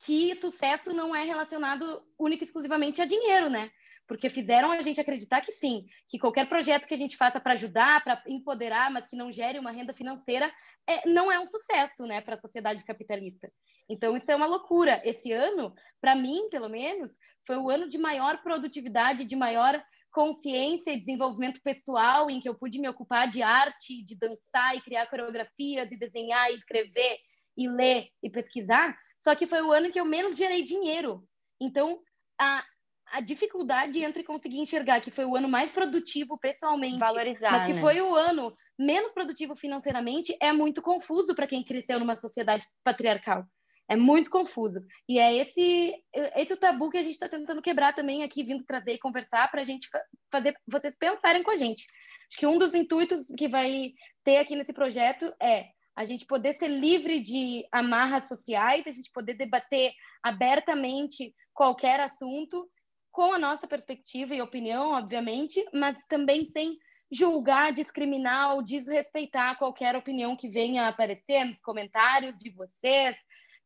que 0.00 0.34
sucesso 0.36 0.92
não 0.92 1.14
é 1.14 1.24
relacionado 1.24 2.02
única 2.18 2.44
e 2.44 2.46
exclusivamente 2.46 3.02
a 3.02 3.06
dinheiro, 3.06 3.48
né? 3.48 3.70
porque 4.10 4.28
fizeram 4.28 4.72
a 4.72 4.82
gente 4.82 5.00
acreditar 5.00 5.40
que 5.40 5.52
sim, 5.52 5.86
que 6.08 6.18
qualquer 6.18 6.48
projeto 6.48 6.88
que 6.88 6.94
a 6.94 6.96
gente 6.96 7.16
faça 7.16 7.38
para 7.38 7.52
ajudar, 7.52 8.02
para 8.02 8.20
empoderar, 8.26 8.90
mas 8.90 9.06
que 9.06 9.14
não 9.14 9.30
gere 9.30 9.56
uma 9.56 9.70
renda 9.70 9.94
financeira, 9.94 10.52
é, 10.84 11.08
não 11.08 11.30
é 11.30 11.38
um 11.38 11.46
sucesso, 11.46 12.04
né, 12.04 12.20
para 12.20 12.34
a 12.34 12.40
sociedade 12.40 12.82
capitalista. 12.82 13.48
Então 13.88 14.16
isso 14.16 14.28
é 14.28 14.34
uma 14.34 14.46
loucura. 14.46 15.00
Esse 15.04 15.30
ano, 15.30 15.72
para 16.00 16.16
mim, 16.16 16.48
pelo 16.50 16.68
menos, 16.68 17.12
foi 17.46 17.56
o 17.56 17.70
ano 17.70 17.88
de 17.88 17.98
maior 17.98 18.42
produtividade, 18.42 19.24
de 19.24 19.36
maior 19.36 19.80
consciência 20.10 20.90
e 20.90 20.98
desenvolvimento 20.98 21.60
pessoal, 21.62 22.28
em 22.28 22.40
que 22.40 22.48
eu 22.48 22.58
pude 22.58 22.80
me 22.80 22.88
ocupar 22.88 23.30
de 23.30 23.42
arte, 23.44 24.04
de 24.04 24.18
dançar 24.18 24.76
e 24.76 24.80
criar 24.80 25.06
coreografias, 25.06 25.88
e 25.88 25.96
desenhar, 25.96 26.50
e 26.50 26.56
escrever, 26.56 27.16
e 27.56 27.68
ler 27.68 28.08
e 28.20 28.28
pesquisar. 28.28 28.98
Só 29.20 29.34
que 29.34 29.46
foi 29.46 29.62
o 29.62 29.72
ano 29.72 29.90
que 29.90 30.00
eu 30.00 30.04
menos 30.04 30.36
gerei 30.36 30.62
dinheiro. 30.62 31.22
Então, 31.60 32.00
a, 32.38 32.64
a 33.12 33.20
dificuldade 33.20 34.02
entre 34.02 34.22
conseguir 34.22 34.58
enxergar 34.58 35.00
que 35.00 35.10
foi 35.10 35.24
o 35.24 35.36
ano 35.36 35.48
mais 35.48 35.70
produtivo 35.70 36.38
pessoalmente, 36.38 36.98
Valorizar, 36.98 37.50
mas 37.50 37.64
que 37.64 37.74
né? 37.74 37.80
foi 37.80 38.00
o 38.00 38.14
ano 38.14 38.56
menos 38.78 39.12
produtivo 39.12 39.54
financeiramente, 39.54 40.34
é 40.40 40.52
muito 40.52 40.80
confuso 40.80 41.34
para 41.34 41.46
quem 41.46 41.62
cresceu 41.62 41.98
numa 41.98 42.16
sociedade 42.16 42.64
patriarcal. 42.82 43.44
É 43.90 43.96
muito 43.96 44.30
confuso. 44.30 44.80
E 45.08 45.18
é 45.18 45.34
esse, 45.34 45.92
esse 46.36 46.52
o 46.52 46.56
tabu 46.56 46.90
que 46.90 46.96
a 46.96 47.02
gente 47.02 47.14
está 47.14 47.28
tentando 47.28 47.60
quebrar 47.60 47.92
também 47.92 48.22
aqui, 48.22 48.44
vindo 48.44 48.64
trazer 48.64 48.94
e 48.94 48.98
conversar 48.98 49.50
para 49.50 49.62
a 49.62 49.64
gente 49.64 49.88
fazer 50.30 50.56
vocês 50.64 50.96
pensarem 50.96 51.42
com 51.42 51.50
a 51.50 51.56
gente. 51.56 51.84
Acho 52.28 52.38
que 52.38 52.46
um 52.46 52.56
dos 52.56 52.72
intuitos 52.72 53.26
que 53.36 53.48
vai 53.48 53.92
ter 54.22 54.36
aqui 54.36 54.54
nesse 54.54 54.72
projeto 54.72 55.34
é 55.42 55.66
a 55.96 56.04
gente 56.04 56.26
poder 56.26 56.54
ser 56.54 56.68
livre 56.68 57.20
de 57.20 57.66
amarras 57.72 58.26
sociais, 58.28 58.86
a 58.86 58.90
gente 58.90 59.10
poder 59.12 59.34
debater 59.34 59.92
abertamente 60.22 61.34
qualquer 61.52 62.00
assunto 62.00 62.68
com 63.10 63.32
a 63.32 63.38
nossa 63.38 63.66
perspectiva 63.66 64.34
e 64.34 64.40
opinião, 64.40 64.92
obviamente, 64.92 65.64
mas 65.74 65.96
também 66.08 66.46
sem 66.46 66.78
julgar, 67.10 67.72
discriminar 67.72 68.54
ou 68.54 68.62
desrespeitar 68.62 69.58
qualquer 69.58 69.96
opinião 69.96 70.36
que 70.36 70.48
venha 70.48 70.86
aparecer 70.86 71.44
nos 71.44 71.60
comentários 71.60 72.36
de 72.36 72.50
vocês, 72.50 73.16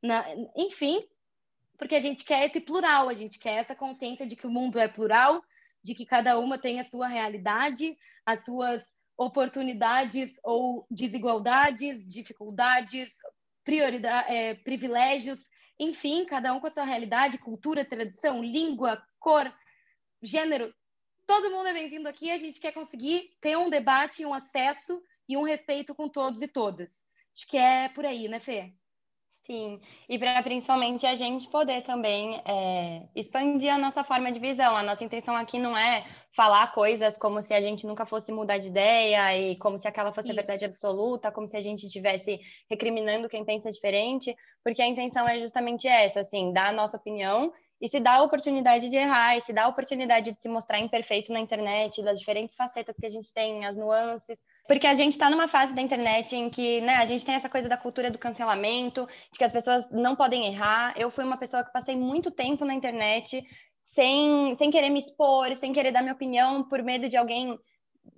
na... 0.03 0.25
enfim, 0.57 1.05
porque 1.77 1.95
a 1.95 2.01
gente 2.01 2.25
quer 2.25 2.47
esse 2.47 2.61
plural, 2.61 3.09
a 3.09 3.15
gente 3.15 3.39
quer 3.39 3.61
essa 3.61 3.75
consciência 3.75 4.27
de 4.27 4.35
que 4.35 4.47
o 4.47 4.51
mundo 4.51 4.79
é 4.79 4.89
plural, 4.89 5.43
de 5.83 5.95
que 5.95 6.07
cada 6.07 6.39
uma 6.39 6.59
tem 6.59 6.81
a 6.81 6.85
sua 6.85 7.07
realidade, 7.07 7.97
as 8.25 8.45
suas 8.45 8.93
oportunidades 9.16 10.38
ou 10.42 10.87
desigualdades, 10.90 12.07
dificuldades, 12.07 13.16
é, 14.29 14.55
privilégios, 14.55 15.40
enfim, 15.79 16.24
cada 16.24 16.53
um 16.53 16.61
com 16.61 16.66
a 16.66 16.70
sua 16.70 16.85
realidade, 16.85 17.38
cultura, 17.38 17.85
tradição, 17.85 18.42
língua, 18.42 19.03
cor, 19.18 19.53
gênero. 20.22 20.72
Todo 21.27 21.50
mundo 21.50 21.68
é 21.68 21.72
bem-vindo 21.72 22.09
aqui. 22.09 22.31
A 22.31 22.38
gente 22.38 22.61
quer 22.61 22.72
conseguir 22.72 23.31
ter 23.40 23.57
um 23.57 23.70
debate, 23.70 24.24
um 24.24 24.35
acesso 24.35 25.03
e 25.29 25.37
um 25.37 25.42
respeito 25.42 25.94
com 25.94 26.09
todos 26.09 26.42
e 26.42 26.48
todas. 26.48 27.03
Acho 27.35 27.46
que 27.48 27.57
é 27.57 27.88
por 27.88 28.05
aí, 28.05 28.29
né, 28.29 28.38
Fê? 28.38 28.74
Sim, 29.46 29.78
e 30.09 30.18
para 30.18 30.42
principalmente 30.42 31.04
a 31.04 31.14
gente 31.14 31.46
poder 31.50 31.83
também 31.83 32.40
é, 32.46 33.07
expandir 33.14 33.70
a 33.70 33.76
nossa 33.76 34.02
forma 34.02 34.33
de 34.33 34.40
visão. 34.40 34.74
A 34.74 34.83
nossa 34.83 35.04
intenção 35.04 35.37
aqui 35.37 35.59
não 35.59 35.76
é 35.76 36.07
falar 36.35 36.72
coisas 36.72 37.14
como 37.18 37.42
se 37.42 37.52
a 37.52 37.61
gente 37.61 37.87
nunca 37.87 38.07
fosse 38.07 38.33
mudar 38.33 38.57
de 38.57 38.68
ideia 38.68 39.37
e 39.37 39.57
como 39.59 39.78
se 39.78 39.87
aquela 39.87 40.14
fosse 40.14 40.28
Isso. 40.28 40.33
a 40.33 40.42
verdade 40.42 40.64
absoluta, 40.64 41.30
como 41.30 41.46
se 41.46 41.59
a 41.59 41.61
gente 41.61 41.85
estivesse 41.87 42.40
recriminando 42.70 43.28
quem 43.28 43.44
pensa 43.44 43.70
diferente, 43.70 44.35
porque 44.64 44.80
a 44.80 44.87
intenção 44.87 45.28
é 45.28 45.38
justamente 45.38 45.87
essa, 45.87 46.20
assim, 46.20 46.50
dar 46.50 46.68
a 46.68 46.72
nossa 46.72 46.96
opinião 46.96 47.52
e 47.83 47.88
se 47.90 48.00
dá 48.00 48.14
a 48.14 48.22
oportunidade 48.22 48.88
de 48.88 48.96
errar, 48.96 49.37
e 49.37 49.42
se 49.42 49.52
dá 49.52 49.64
a 49.64 49.68
oportunidade 49.68 50.33
de 50.33 50.40
se 50.40 50.48
mostrar 50.48 50.78
imperfeito 50.78 51.30
na 51.35 51.40
internet, 51.40 52.02
das 52.02 52.18
diferentes 52.18 52.57
facetas 52.57 52.96
que 52.96 53.04
a 53.04 53.11
gente 53.11 53.30
tem, 53.35 53.66
as 53.66 53.76
nuances. 53.76 54.38
Porque 54.66 54.87
a 54.87 54.94
gente 54.94 55.12
está 55.12 55.29
numa 55.29 55.46
fase 55.46 55.74
da 55.74 55.83
internet 55.83 56.35
em 56.35 56.48
que 56.48 56.81
né, 56.81 56.96
a 56.96 57.05
gente 57.07 57.24
tem 57.24 57.35
essa 57.35 57.48
coisa 57.48 57.68
da 57.68 57.77
cultura 57.77 58.11
do 58.11 58.18
cancelamento, 58.18 59.07
de 59.31 59.38
que 59.38 59.44
as 59.44 59.53
pessoas 59.53 59.90
não 59.90 60.16
podem 60.16 60.46
errar. 60.46 60.94
Eu 60.96 61.11
fui 61.11 61.22
uma 61.22 61.37
pessoa 61.37 61.62
que 61.62 61.72
passei 61.72 61.94
muito 61.94 62.31
tempo 62.31 62.64
na 62.64 62.72
internet 62.72 63.44
sem, 63.83 64.57
sem 64.57 64.70
querer 64.70 64.88
me 64.88 65.00
expor, 65.00 65.55
sem 65.57 65.72
querer 65.72 65.92
dar 65.92 66.00
minha 66.00 66.14
opinião, 66.14 66.64
por 66.64 66.83
medo 66.83 67.09
de 67.09 67.16
alguém 67.16 67.59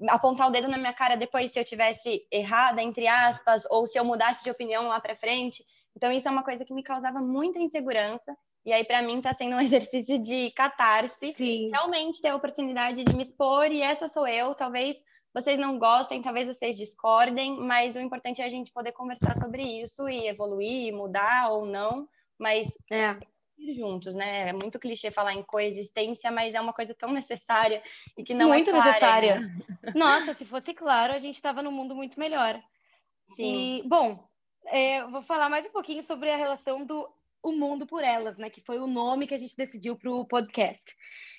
apontar 0.09 0.49
o 0.49 0.51
dedo 0.51 0.69
na 0.69 0.79
minha 0.79 0.93
cara 0.93 1.17
depois 1.17 1.53
se 1.53 1.59
eu 1.59 1.65
tivesse 1.65 2.27
errada, 2.31 2.83
entre 2.83 3.07
aspas, 3.07 3.65
ou 3.71 3.87
se 3.87 3.99
eu 3.99 4.05
mudasse 4.05 4.45
de 4.45 4.51
opinião 4.51 4.87
lá 4.87 5.01
para 5.01 5.17
frente. 5.17 5.65
Então, 5.97 6.13
isso 6.13 6.29
é 6.29 6.31
uma 6.31 6.43
coisa 6.43 6.65
que 6.65 6.75
me 6.75 6.83
causava 6.83 7.21
muita 7.21 7.59
insegurança. 7.59 8.37
E 8.65 8.73
aí, 8.73 8.85
para 8.85 9.01
mim, 9.03 9.19
está 9.19 9.33
sendo 9.33 9.57
um 9.57 9.61
exercício 9.63 10.19
de 10.19 10.51
catarse. 10.53 11.33
Sim. 11.33 11.71
Realmente 11.71 12.21
ter 12.21 12.29
a 12.29 12.37
oportunidade 12.37 13.03
de 13.03 13.17
me 13.17 13.23
expor, 13.23 13.71
e 13.73 13.81
essa 13.81 14.09
sou 14.09 14.27
eu. 14.27 14.55
Talvez 14.55 14.97
vocês 15.37 15.59
não 15.59 15.79
gostem, 15.79 16.23
talvez 16.23 16.49
vocês 16.49 16.79
discordem, 16.79 17.59
mas 17.59 17.95
o 17.95 18.01
importante 18.01 18.41
é 18.41 18.47
a 18.47 18.49
gente 18.49 18.73
poder 18.73 18.93
conversar 18.93 19.37
sobre 19.37 19.63
isso 19.83 20.09
e 20.09 20.27
evoluir, 20.27 20.95
mudar 20.95 21.51
ou 21.51 21.67
não, 21.67 22.09
mas 22.39 22.67
é. 22.91 23.19
ir 23.59 23.75
juntos, 23.75 24.15
né? 24.15 24.49
É 24.49 24.53
muito 24.55 24.79
clichê 24.79 25.11
falar 25.11 25.35
em 25.35 25.43
coexistência, 25.43 26.31
mas 26.31 26.55
é 26.55 26.61
uma 26.61 26.73
coisa 26.73 26.95
tão 26.95 27.13
necessária 27.13 27.83
e 28.17 28.25
que 28.25 28.33
não 28.33 28.47
é 28.47 28.57
muito 28.57 28.71
é 28.71 28.73
clara, 28.73 28.87
necessária. 28.87 29.41
Né? 29.41 29.59
Nossa, 29.95 30.33
se 30.33 30.47
fosse 30.47 30.73
claro, 30.73 31.13
a 31.13 31.19
gente 31.19 31.35
estava 31.35 31.63
num 31.63 31.71
mundo 31.71 31.95
muito 31.95 32.19
melhor. 32.19 32.59
Sim. 33.37 33.83
E, 33.83 33.83
bom, 33.87 34.27
é, 34.69 35.03
eu 35.03 35.11
vou 35.11 35.23
falar 35.23 35.51
mais 35.51 35.67
um 35.67 35.71
pouquinho 35.71 36.03
sobre 36.03 36.31
a 36.31 36.37
relação 36.37 36.83
do 36.83 37.07
o 37.43 37.53
Mundo 37.53 37.87
por 37.87 38.03
Elas, 38.03 38.37
né? 38.37 38.51
Que 38.51 38.61
foi 38.61 38.79
o 38.79 38.87
nome 38.87 39.27
que 39.27 39.35
a 39.35 39.39
gente 39.39 39.57
decidiu 39.57 39.97
para 39.97 40.11
o 40.11 40.25
podcast. 40.25 40.95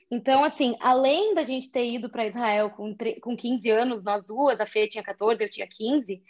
Então, 0.10 0.44
assim, 0.44 0.76
além 0.80 1.36
da 1.36 1.44
gente 1.44 1.72
ter 1.72 1.86
ido 1.86 2.10
para 2.10 2.28
Israel 2.28 2.70
com, 2.70 2.96
com 3.22 3.36
15 3.36 3.70
anos, 3.70 4.04
nós 4.04 4.26
duas, 4.26 4.60
a 4.60 4.66
Fê 4.66 4.88
tinha 4.88 5.04
14, 5.04 5.44
eu 5.44 5.50
tinha 5.50 5.68
15, 5.68 6.22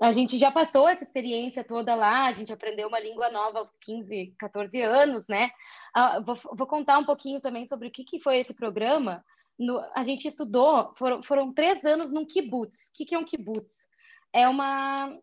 a 0.00 0.12
gente 0.12 0.36
já 0.36 0.50
passou 0.50 0.88
essa 0.88 1.04
experiência 1.04 1.64
toda 1.64 1.94
lá, 1.94 2.26
a 2.26 2.32
gente 2.32 2.52
aprendeu 2.52 2.88
uma 2.88 3.00
língua 3.00 3.30
nova 3.30 3.60
aos 3.60 3.70
15, 3.80 4.34
14 4.38 4.80
anos, 4.82 5.26
né? 5.26 5.50
Ah, 5.94 6.20
vou, 6.20 6.36
vou, 6.52 6.66
contar 6.66 6.98
um 6.98 7.04
pouquinho 7.04 7.40
também 7.40 7.66
sobre 7.66 7.88
o 7.88 7.90
que, 7.90 8.04
que 8.04 8.20
foi 8.20 8.38
esse 8.38 8.52
programa. 8.52 9.24
No, 9.58 9.80
a 9.94 10.04
gente 10.04 10.28
estudou, 10.28 10.94
foram, 10.96 11.22
foram 11.22 11.52
três 11.52 11.82
anos 11.84 12.12
num 12.12 12.26
kibbutz. 12.26 12.88
O 12.88 12.92
que, 12.92 13.06
que 13.06 13.14
é 13.14 13.18
um 13.18 13.24
kibbutz? 13.24 13.88
É 14.34 14.46
uma, 14.46 15.16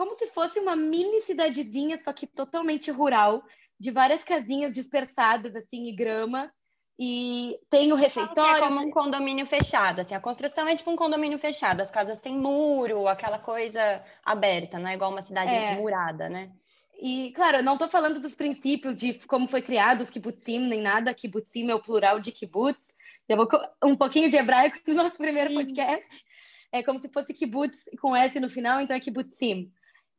como 0.00 0.16
se 0.16 0.28
fosse 0.28 0.58
uma 0.58 0.74
mini 0.74 1.20
cidadezinha, 1.20 1.98
só 1.98 2.10
que 2.10 2.26
totalmente 2.26 2.90
rural, 2.90 3.44
de 3.78 3.90
várias 3.90 4.24
casinhas 4.24 4.72
dispersadas, 4.72 5.54
assim, 5.54 5.88
e 5.88 5.92
grama. 5.92 6.50
E 6.98 7.58
tem 7.68 7.92
o 7.92 7.96
refeitório. 7.96 8.64
É 8.64 8.66
como 8.66 8.80
um 8.80 8.90
condomínio 8.90 9.44
fechado, 9.44 10.00
assim, 10.00 10.14
a 10.14 10.20
construção 10.20 10.66
é 10.66 10.74
tipo 10.74 10.90
um 10.90 10.96
condomínio 10.96 11.38
fechado, 11.38 11.82
as 11.82 11.90
casas 11.90 12.18
têm 12.22 12.34
muro, 12.34 13.08
aquela 13.08 13.38
coisa 13.38 14.02
aberta, 14.24 14.78
não 14.78 14.88
é 14.88 14.94
igual 14.94 15.10
uma 15.10 15.20
cidade 15.20 15.52
é. 15.52 15.74
murada, 15.76 16.30
né? 16.30 16.50
E, 16.98 17.32
claro, 17.32 17.58
eu 17.58 17.62
não 17.62 17.74
estou 17.74 17.88
falando 17.90 18.20
dos 18.20 18.34
princípios 18.34 18.96
de 18.96 19.12
como 19.26 19.48
foi 19.48 19.60
criado 19.60 20.00
os 20.00 20.08
kibbutzim, 20.08 20.60
nem 20.60 20.80
nada. 20.80 21.12
Kibbutzim 21.12 21.68
é 21.68 21.74
o 21.74 21.82
plural 21.82 22.20
de 22.20 22.32
kibbutz. 22.32 22.82
Já 23.28 23.36
vou 23.36 23.46
um 23.84 23.94
pouquinho 23.94 24.30
de 24.30 24.36
hebraico 24.38 24.78
no 24.88 24.94
nosso 24.94 25.18
primeiro 25.18 25.52
podcast. 25.52 26.24
É 26.72 26.82
como 26.82 26.98
se 26.98 27.10
fosse 27.10 27.34
kibbutz 27.34 27.84
com 28.00 28.16
S 28.16 28.40
no 28.40 28.48
final, 28.48 28.80
então 28.80 28.96
é 28.96 29.00
kibbutzim. 29.00 29.70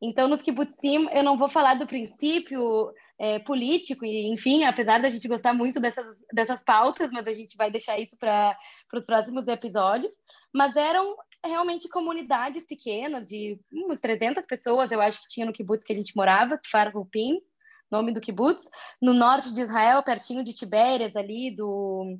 Então, 0.02 0.26
nos 0.26 0.42
kibbutzim, 0.42 1.08
eu 1.12 1.22
não 1.22 1.38
vou 1.38 1.48
falar 1.48 1.74
do 1.74 1.86
princípio 1.86 2.92
é, 3.16 3.38
político, 3.38 4.04
e 4.04 4.26
enfim, 4.32 4.64
apesar 4.64 5.00
da 5.00 5.08
gente 5.08 5.28
gostar 5.28 5.54
muito 5.54 5.78
dessas, 5.78 6.04
dessas 6.32 6.60
pautas, 6.64 7.08
mas 7.12 7.24
a 7.24 7.32
gente 7.32 7.56
vai 7.56 7.70
deixar 7.70 8.00
isso 8.00 8.16
para 8.16 8.58
os 8.92 9.06
próximos 9.06 9.46
episódios. 9.46 10.12
Mas 10.52 10.74
eram 10.74 11.16
realmente 11.44 11.88
comunidades 11.88 12.66
pequenas, 12.66 13.24
de 13.24 13.60
umas 13.72 14.00
300 14.00 14.44
pessoas, 14.44 14.90
eu 14.90 15.00
acho 15.00 15.20
que 15.20 15.28
tinha 15.28 15.46
no 15.46 15.52
kibbutz 15.52 15.84
que 15.84 15.92
a 15.92 15.96
gente 15.96 16.16
morava, 16.16 16.58
Kfar 16.58 16.92
Rupin, 16.92 17.40
nome 17.88 18.12
do 18.12 18.20
kibbutz, 18.20 18.68
no 19.00 19.14
norte 19.14 19.54
de 19.54 19.60
Israel, 19.60 20.02
pertinho 20.02 20.42
de 20.42 20.52
Tibérias, 20.52 21.14
ali, 21.14 21.54
do... 21.54 22.18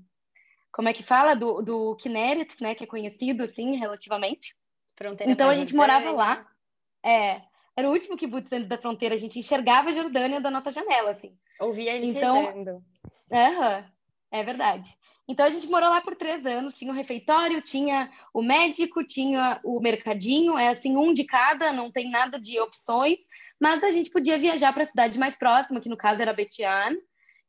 Como 0.72 0.88
é 0.88 0.92
que 0.92 1.02
fala? 1.02 1.34
Do, 1.34 1.62
do 1.62 1.96
Kinneret, 1.96 2.54
né? 2.60 2.74
Que 2.74 2.84
é 2.84 2.86
conhecido, 2.86 3.42
assim, 3.42 3.76
relativamente. 3.76 4.54
Fronteira 4.96 5.30
então, 5.30 5.50
a 5.50 5.54
gente 5.54 5.74
morava 5.74 6.12
lá. 6.12 6.46
É, 7.04 7.42
era 7.76 7.88
o 7.88 7.92
último 7.92 8.16
kibbutz 8.16 8.50
dentro 8.50 8.68
da 8.68 8.78
fronteira. 8.78 9.14
A 9.14 9.18
gente 9.18 9.38
enxergava 9.38 9.90
a 9.90 9.92
Jordânia 9.92 10.40
da 10.40 10.50
nossa 10.50 10.70
janela, 10.70 11.10
assim. 11.10 11.34
Ouvia 11.60 11.92
ele 11.92 12.06
então, 12.06 12.42
Uhum, 13.30 13.84
é 14.30 14.44
verdade. 14.44 14.90
Então 15.28 15.46
a 15.46 15.50
gente 15.50 15.66
morou 15.68 15.88
lá 15.88 16.00
por 16.00 16.16
três 16.16 16.44
anos, 16.44 16.74
tinha 16.74 16.90
o 16.90 16.94
um 16.94 16.96
refeitório, 16.96 17.62
tinha 17.62 18.10
o 18.34 18.42
médico, 18.42 19.04
tinha 19.04 19.60
o 19.64 19.80
mercadinho, 19.80 20.58
é 20.58 20.68
assim, 20.68 20.96
um 20.96 21.14
de 21.14 21.24
cada, 21.24 21.72
não 21.72 21.90
tem 21.90 22.10
nada 22.10 22.40
de 22.40 22.58
opções, 22.60 23.18
mas 23.58 23.82
a 23.84 23.90
gente 23.90 24.10
podia 24.10 24.38
viajar 24.38 24.72
para 24.72 24.82
a 24.82 24.86
cidade 24.86 25.18
mais 25.18 25.36
próxima, 25.36 25.80
que 25.80 25.88
no 25.88 25.96
caso 25.96 26.20
era 26.20 26.34
Betian, 26.34 26.96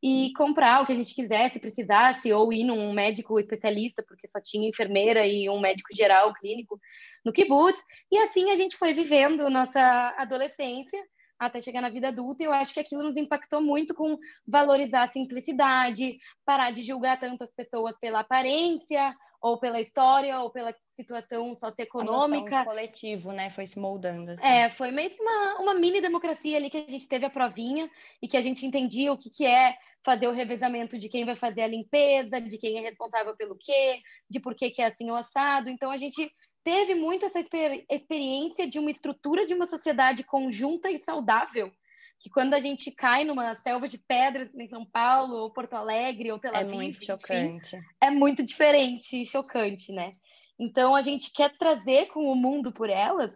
e 0.02 0.32
comprar 0.36 0.82
o 0.82 0.86
que 0.86 0.92
a 0.92 0.96
gente 0.96 1.16
quisesse, 1.16 1.60
precisasse, 1.60 2.32
ou 2.32 2.54
ir 2.54 2.64
num 2.64 2.94
médico 2.94 3.40
especialista, 3.40 4.04
porque 4.08 4.28
só 4.28 4.40
tinha 4.42 4.70
enfermeira 4.70 5.26
e 5.26 5.50
um 5.50 5.60
médico 5.60 5.96
geral 5.96 6.34
clínico 6.34 6.80
no 7.24 7.34
kibbutz. 7.34 7.82
E 8.12 8.18
assim 8.18 8.52
a 8.52 8.56
gente 8.56 8.78
foi 8.78 8.94
vivendo 8.94 9.50
nossa 9.50 10.14
adolescência 10.18 11.00
até 11.40 11.60
chegar 11.62 11.82
na 11.82 11.90
vida 11.90 12.08
adulta, 12.08 12.42
e 12.42 12.46
eu 12.46 12.54
acho 12.54 12.74
que 12.74 12.80
aquilo 12.80 13.04
nos 13.04 13.18
impactou 13.18 13.62
muito 13.62 13.94
com 13.94 14.18
valorizar 14.48 15.04
a 15.04 15.08
simplicidade, 15.10 16.18
parar 16.46 16.72
de 16.72 16.82
julgar 16.84 17.20
tanto 17.20 17.44
as 17.44 17.54
pessoas 17.54 17.98
pela 18.00 18.22
aparência, 18.22 19.14
ou 19.44 19.60
pela 19.60 19.82
história, 19.82 20.40
ou 20.40 20.50
pela 20.50 20.74
situação 20.96 21.54
socioeconômica. 21.54 22.62
O 22.62 22.66
coletivo, 22.66 23.34
né? 23.34 23.50
Foi 23.50 23.68
se 23.68 23.78
moldando. 23.78 24.32
Assim. 24.32 24.42
É, 24.42 24.72
foi 24.72 24.90
meio 24.90 25.10
que 25.10 25.22
uma, 25.22 25.58
uma 25.60 25.74
mini 25.74 26.00
democracia 26.00 26.56
ali 26.56 26.70
que 26.70 26.78
a 26.78 26.90
gente 26.90 27.10
teve 27.10 27.26
a 27.26 27.30
provinha 27.30 27.92
e 28.22 28.28
que 28.28 28.38
a 28.38 28.42
gente 28.42 28.66
entendia 28.66 29.12
o 29.12 29.18
que, 29.18 29.30
que 29.30 29.46
é 29.46 29.76
fazer 30.06 30.28
o 30.28 30.34
revezamento 30.34 30.98
de 30.98 31.10
quem 31.10 31.26
vai 31.26 31.36
fazer 31.36 31.62
a 31.62 31.68
limpeza, 31.68 32.40
de 32.40 32.58
quem 32.58 32.78
é 32.78 32.82
responsável 32.82 33.36
pelo 33.36 33.58
quê, 33.60 34.02
de 34.30 34.40
por 34.40 34.56
que, 34.56 34.70
que 34.70 34.82
é 34.82 34.86
assim 34.86 35.12
o 35.12 35.16
assado. 35.16 35.70
Então 35.70 35.92
a 35.92 35.98
gente 35.98 36.32
teve 36.64 36.96
muito 36.96 37.26
essa 37.26 37.40
exper 37.40 37.86
experiência 37.90 38.68
de 38.68 38.80
uma 38.80 38.92
estrutura 38.92 39.46
de 39.46 39.54
uma 39.54 39.68
sociedade 39.68 40.24
conjunta 40.24 40.90
e 40.90 41.04
saudável, 41.04 41.72
que 42.20 42.30
quando 42.30 42.54
a 42.54 42.60
gente 42.60 42.92
cai 42.92 43.26
numa 43.26 43.56
selva 43.62 43.88
de 43.88 43.98
pedras 43.98 44.54
em 44.56 44.68
São 44.68 44.86
Paulo, 44.86 45.36
ou 45.36 45.52
Porto 45.52 45.74
Alegre, 45.74 46.32
ou 46.32 46.40
Tel 46.40 46.54
é 46.54 46.60
Aviv, 46.60 46.74
é 46.74 46.78
muito 46.78 47.06
chocante. 47.06 47.76
Enfim, 47.76 47.88
é 48.02 48.10
muito 48.10 48.44
diferente 48.44 49.22
e 49.22 49.26
chocante, 49.26 49.92
né? 49.92 50.12
Então 50.58 50.96
a 50.96 51.02
gente 51.02 51.32
quer 51.34 51.58
trazer 51.58 52.08
com 52.08 52.32
o 52.32 52.36
mundo 52.36 52.72
por 52.72 52.90
elas 52.90 53.32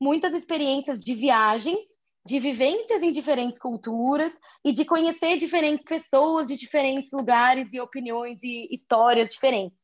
muitas 0.00 0.34
experiências 0.34 0.98
de 0.98 1.14
viagens, 1.14 1.84
de 2.26 2.40
vivências 2.40 3.02
em 3.02 3.12
diferentes 3.12 3.58
culturas 3.58 4.36
e 4.64 4.72
de 4.72 4.84
conhecer 4.84 5.36
diferentes 5.36 5.84
pessoas 5.84 6.46
de 6.46 6.56
diferentes 6.56 7.12
lugares 7.12 7.72
e 7.72 7.80
opiniões 7.80 8.42
e 8.42 8.68
histórias 8.72 9.28
diferentes. 9.28 9.81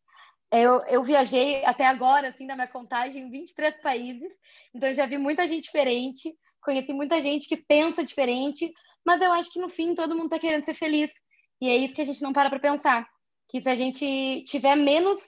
Eu, 0.50 0.80
eu 0.86 1.02
viajei 1.02 1.64
até 1.64 1.86
agora, 1.86 2.28
assim, 2.28 2.46
da 2.46 2.54
minha 2.54 2.68
contagem, 2.68 3.24
em 3.24 3.30
23 3.30 3.80
países, 3.82 4.30
então 4.74 4.88
eu 4.88 4.94
já 4.94 5.06
vi 5.06 5.18
muita 5.18 5.46
gente 5.46 5.64
diferente, 5.64 6.34
conheci 6.62 6.92
muita 6.92 7.20
gente 7.20 7.46
que 7.46 7.56
pensa 7.56 8.02
diferente, 8.02 8.72
mas 9.04 9.20
eu 9.20 9.32
acho 9.32 9.52
que 9.52 9.60
no 9.60 9.68
fim 9.68 9.94
todo 9.94 10.14
mundo 10.14 10.26
está 10.26 10.38
querendo 10.38 10.64
ser 10.64 10.74
feliz. 10.74 11.12
E 11.60 11.68
é 11.68 11.76
isso 11.76 11.94
que 11.94 12.02
a 12.02 12.04
gente 12.04 12.22
não 12.22 12.32
para 12.32 12.48
para 12.48 12.60
pensar. 12.60 13.06
Que 13.48 13.60
se 13.60 13.68
a 13.68 13.74
gente 13.74 14.44
tiver 14.46 14.76
menos 14.76 15.18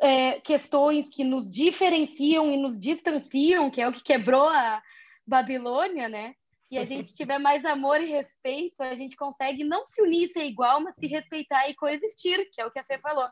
é, 0.00 0.40
questões 0.40 1.08
que 1.08 1.24
nos 1.24 1.50
diferenciam 1.50 2.50
e 2.50 2.56
nos 2.56 2.78
distanciam, 2.78 3.70
que 3.70 3.80
é 3.80 3.88
o 3.88 3.92
que 3.92 4.02
quebrou 4.02 4.48
a 4.48 4.82
Babilônia, 5.26 6.08
né? 6.08 6.34
E 6.70 6.78
a 6.78 6.84
gente 6.84 7.12
tiver 7.14 7.38
mais 7.38 7.64
amor 7.64 8.00
e 8.00 8.06
respeito, 8.06 8.80
a 8.80 8.94
gente 8.94 9.16
consegue 9.16 9.64
não 9.64 9.88
se 9.88 10.00
unir 10.02 10.28
ser 10.28 10.44
igual, 10.44 10.80
mas 10.80 10.94
se 10.96 11.08
respeitar 11.08 11.68
e 11.68 11.74
coexistir, 11.74 12.48
que 12.52 12.60
é 12.60 12.66
o 12.66 12.70
que 12.70 12.78
a 12.78 12.84
Fê 12.84 12.96
falou. 12.98 13.28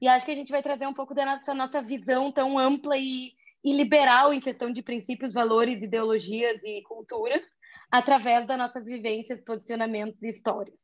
E 0.00 0.08
acho 0.08 0.26
que 0.26 0.32
a 0.32 0.34
gente 0.34 0.50
vai 0.50 0.62
trazer 0.62 0.86
um 0.86 0.94
pouco 0.94 1.14
dessa 1.14 1.54
nossa 1.54 1.80
visão 1.80 2.30
tão 2.32 2.58
ampla 2.58 2.96
e, 2.96 3.32
e 3.62 3.72
liberal 3.72 4.32
em 4.32 4.40
questão 4.40 4.70
de 4.70 4.82
princípios, 4.82 5.32
valores, 5.32 5.82
ideologias 5.82 6.62
e 6.62 6.82
culturas, 6.82 7.46
através 7.90 8.46
das 8.46 8.58
nossas 8.58 8.84
vivências, 8.84 9.40
posicionamentos 9.40 10.22
e 10.22 10.30
histórias. 10.30 10.76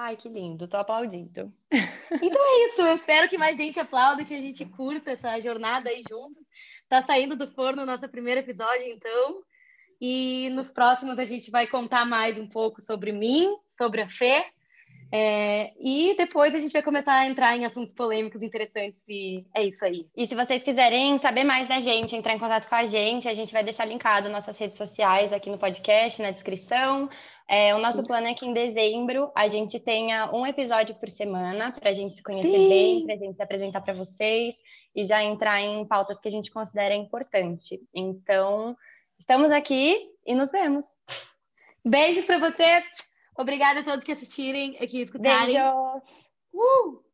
Ai, 0.00 0.16
que 0.16 0.28
lindo, 0.28 0.68
tô 0.68 0.76
aplaudindo. 0.76 1.52
Então 2.22 2.42
é 2.42 2.66
isso, 2.66 2.80
eu 2.80 2.94
espero 2.94 3.28
que 3.28 3.36
mais 3.36 3.54
gente 3.54 3.78
aplaude, 3.78 4.24
que 4.24 4.32
a 4.32 4.40
gente 4.40 4.64
curta 4.64 5.10
essa 5.10 5.38
jornada 5.40 5.90
aí 5.90 6.02
juntos. 6.08 6.46
Tá 6.88 7.02
saindo 7.02 7.36
do 7.36 7.50
forno 7.50 7.82
o 7.82 7.86
nosso 7.86 8.08
primeiro 8.08 8.40
episódio, 8.40 8.86
então. 8.86 9.42
E 10.00 10.48
nos 10.50 10.70
próximos 10.70 11.18
a 11.18 11.24
gente 11.24 11.50
vai 11.50 11.66
contar 11.66 12.06
mais 12.06 12.38
um 12.38 12.48
pouco 12.48 12.80
sobre 12.80 13.12
mim, 13.12 13.54
sobre 13.76 14.00
a 14.00 14.08
Fê, 14.08 14.46
é, 15.10 15.72
e 15.80 16.14
depois 16.16 16.54
a 16.54 16.58
gente 16.58 16.72
vai 16.72 16.82
começar 16.82 17.14
a 17.14 17.26
entrar 17.26 17.56
em 17.56 17.64
assuntos 17.64 17.94
polêmicos 17.94 18.42
interessantes 18.42 19.00
e 19.08 19.44
é 19.54 19.64
isso 19.64 19.82
aí. 19.84 20.06
E 20.14 20.26
se 20.26 20.34
vocês 20.34 20.62
quiserem 20.62 21.18
saber 21.18 21.44
mais 21.44 21.66
da 21.66 21.80
gente, 21.80 22.14
entrar 22.14 22.34
em 22.34 22.38
contato 22.38 22.68
com 22.68 22.74
a 22.74 22.86
gente, 22.86 23.26
a 23.26 23.34
gente 23.34 23.52
vai 23.52 23.64
deixar 23.64 23.86
linkado 23.86 24.28
nossas 24.28 24.58
redes 24.58 24.76
sociais 24.76 25.32
aqui 25.32 25.48
no 25.48 25.58
podcast, 25.58 26.20
na 26.20 26.30
descrição. 26.30 27.08
É, 27.48 27.74
o 27.74 27.78
nosso 27.78 28.00
isso. 28.00 28.06
plano 28.06 28.26
é 28.26 28.34
que 28.34 28.44
em 28.44 28.52
dezembro 28.52 29.32
a 29.34 29.48
gente 29.48 29.80
tenha 29.80 30.30
um 30.30 30.46
episódio 30.46 30.94
por 30.96 31.08
semana 31.08 31.72
para 31.72 31.88
a 31.88 31.94
gente 31.94 32.16
se 32.16 32.22
conhecer 32.22 32.50
Sim. 32.50 32.68
bem, 32.68 33.06
para 33.06 33.14
a 33.14 33.18
gente 33.18 33.36
se 33.36 33.42
apresentar 33.42 33.80
para 33.80 33.94
vocês 33.94 34.54
e 34.94 35.06
já 35.06 35.24
entrar 35.24 35.58
em 35.62 35.86
pautas 35.86 36.18
que 36.20 36.28
a 36.28 36.30
gente 36.30 36.50
considera 36.50 36.94
importante. 36.94 37.80
Então, 37.94 38.76
estamos 39.18 39.50
aqui 39.50 39.98
e 40.26 40.34
nos 40.34 40.50
vemos. 40.50 40.84
Beijos 41.82 42.26
para 42.26 42.38
vocês. 42.38 42.84
Obrigada 43.38 43.80
a 43.80 43.84
todos 43.84 44.02
que 44.02 44.12
assistirem, 44.12 44.74
que 44.74 45.02
escutarem. 45.02 45.54
Beijos! 45.54 46.02
Uh! 46.52 47.07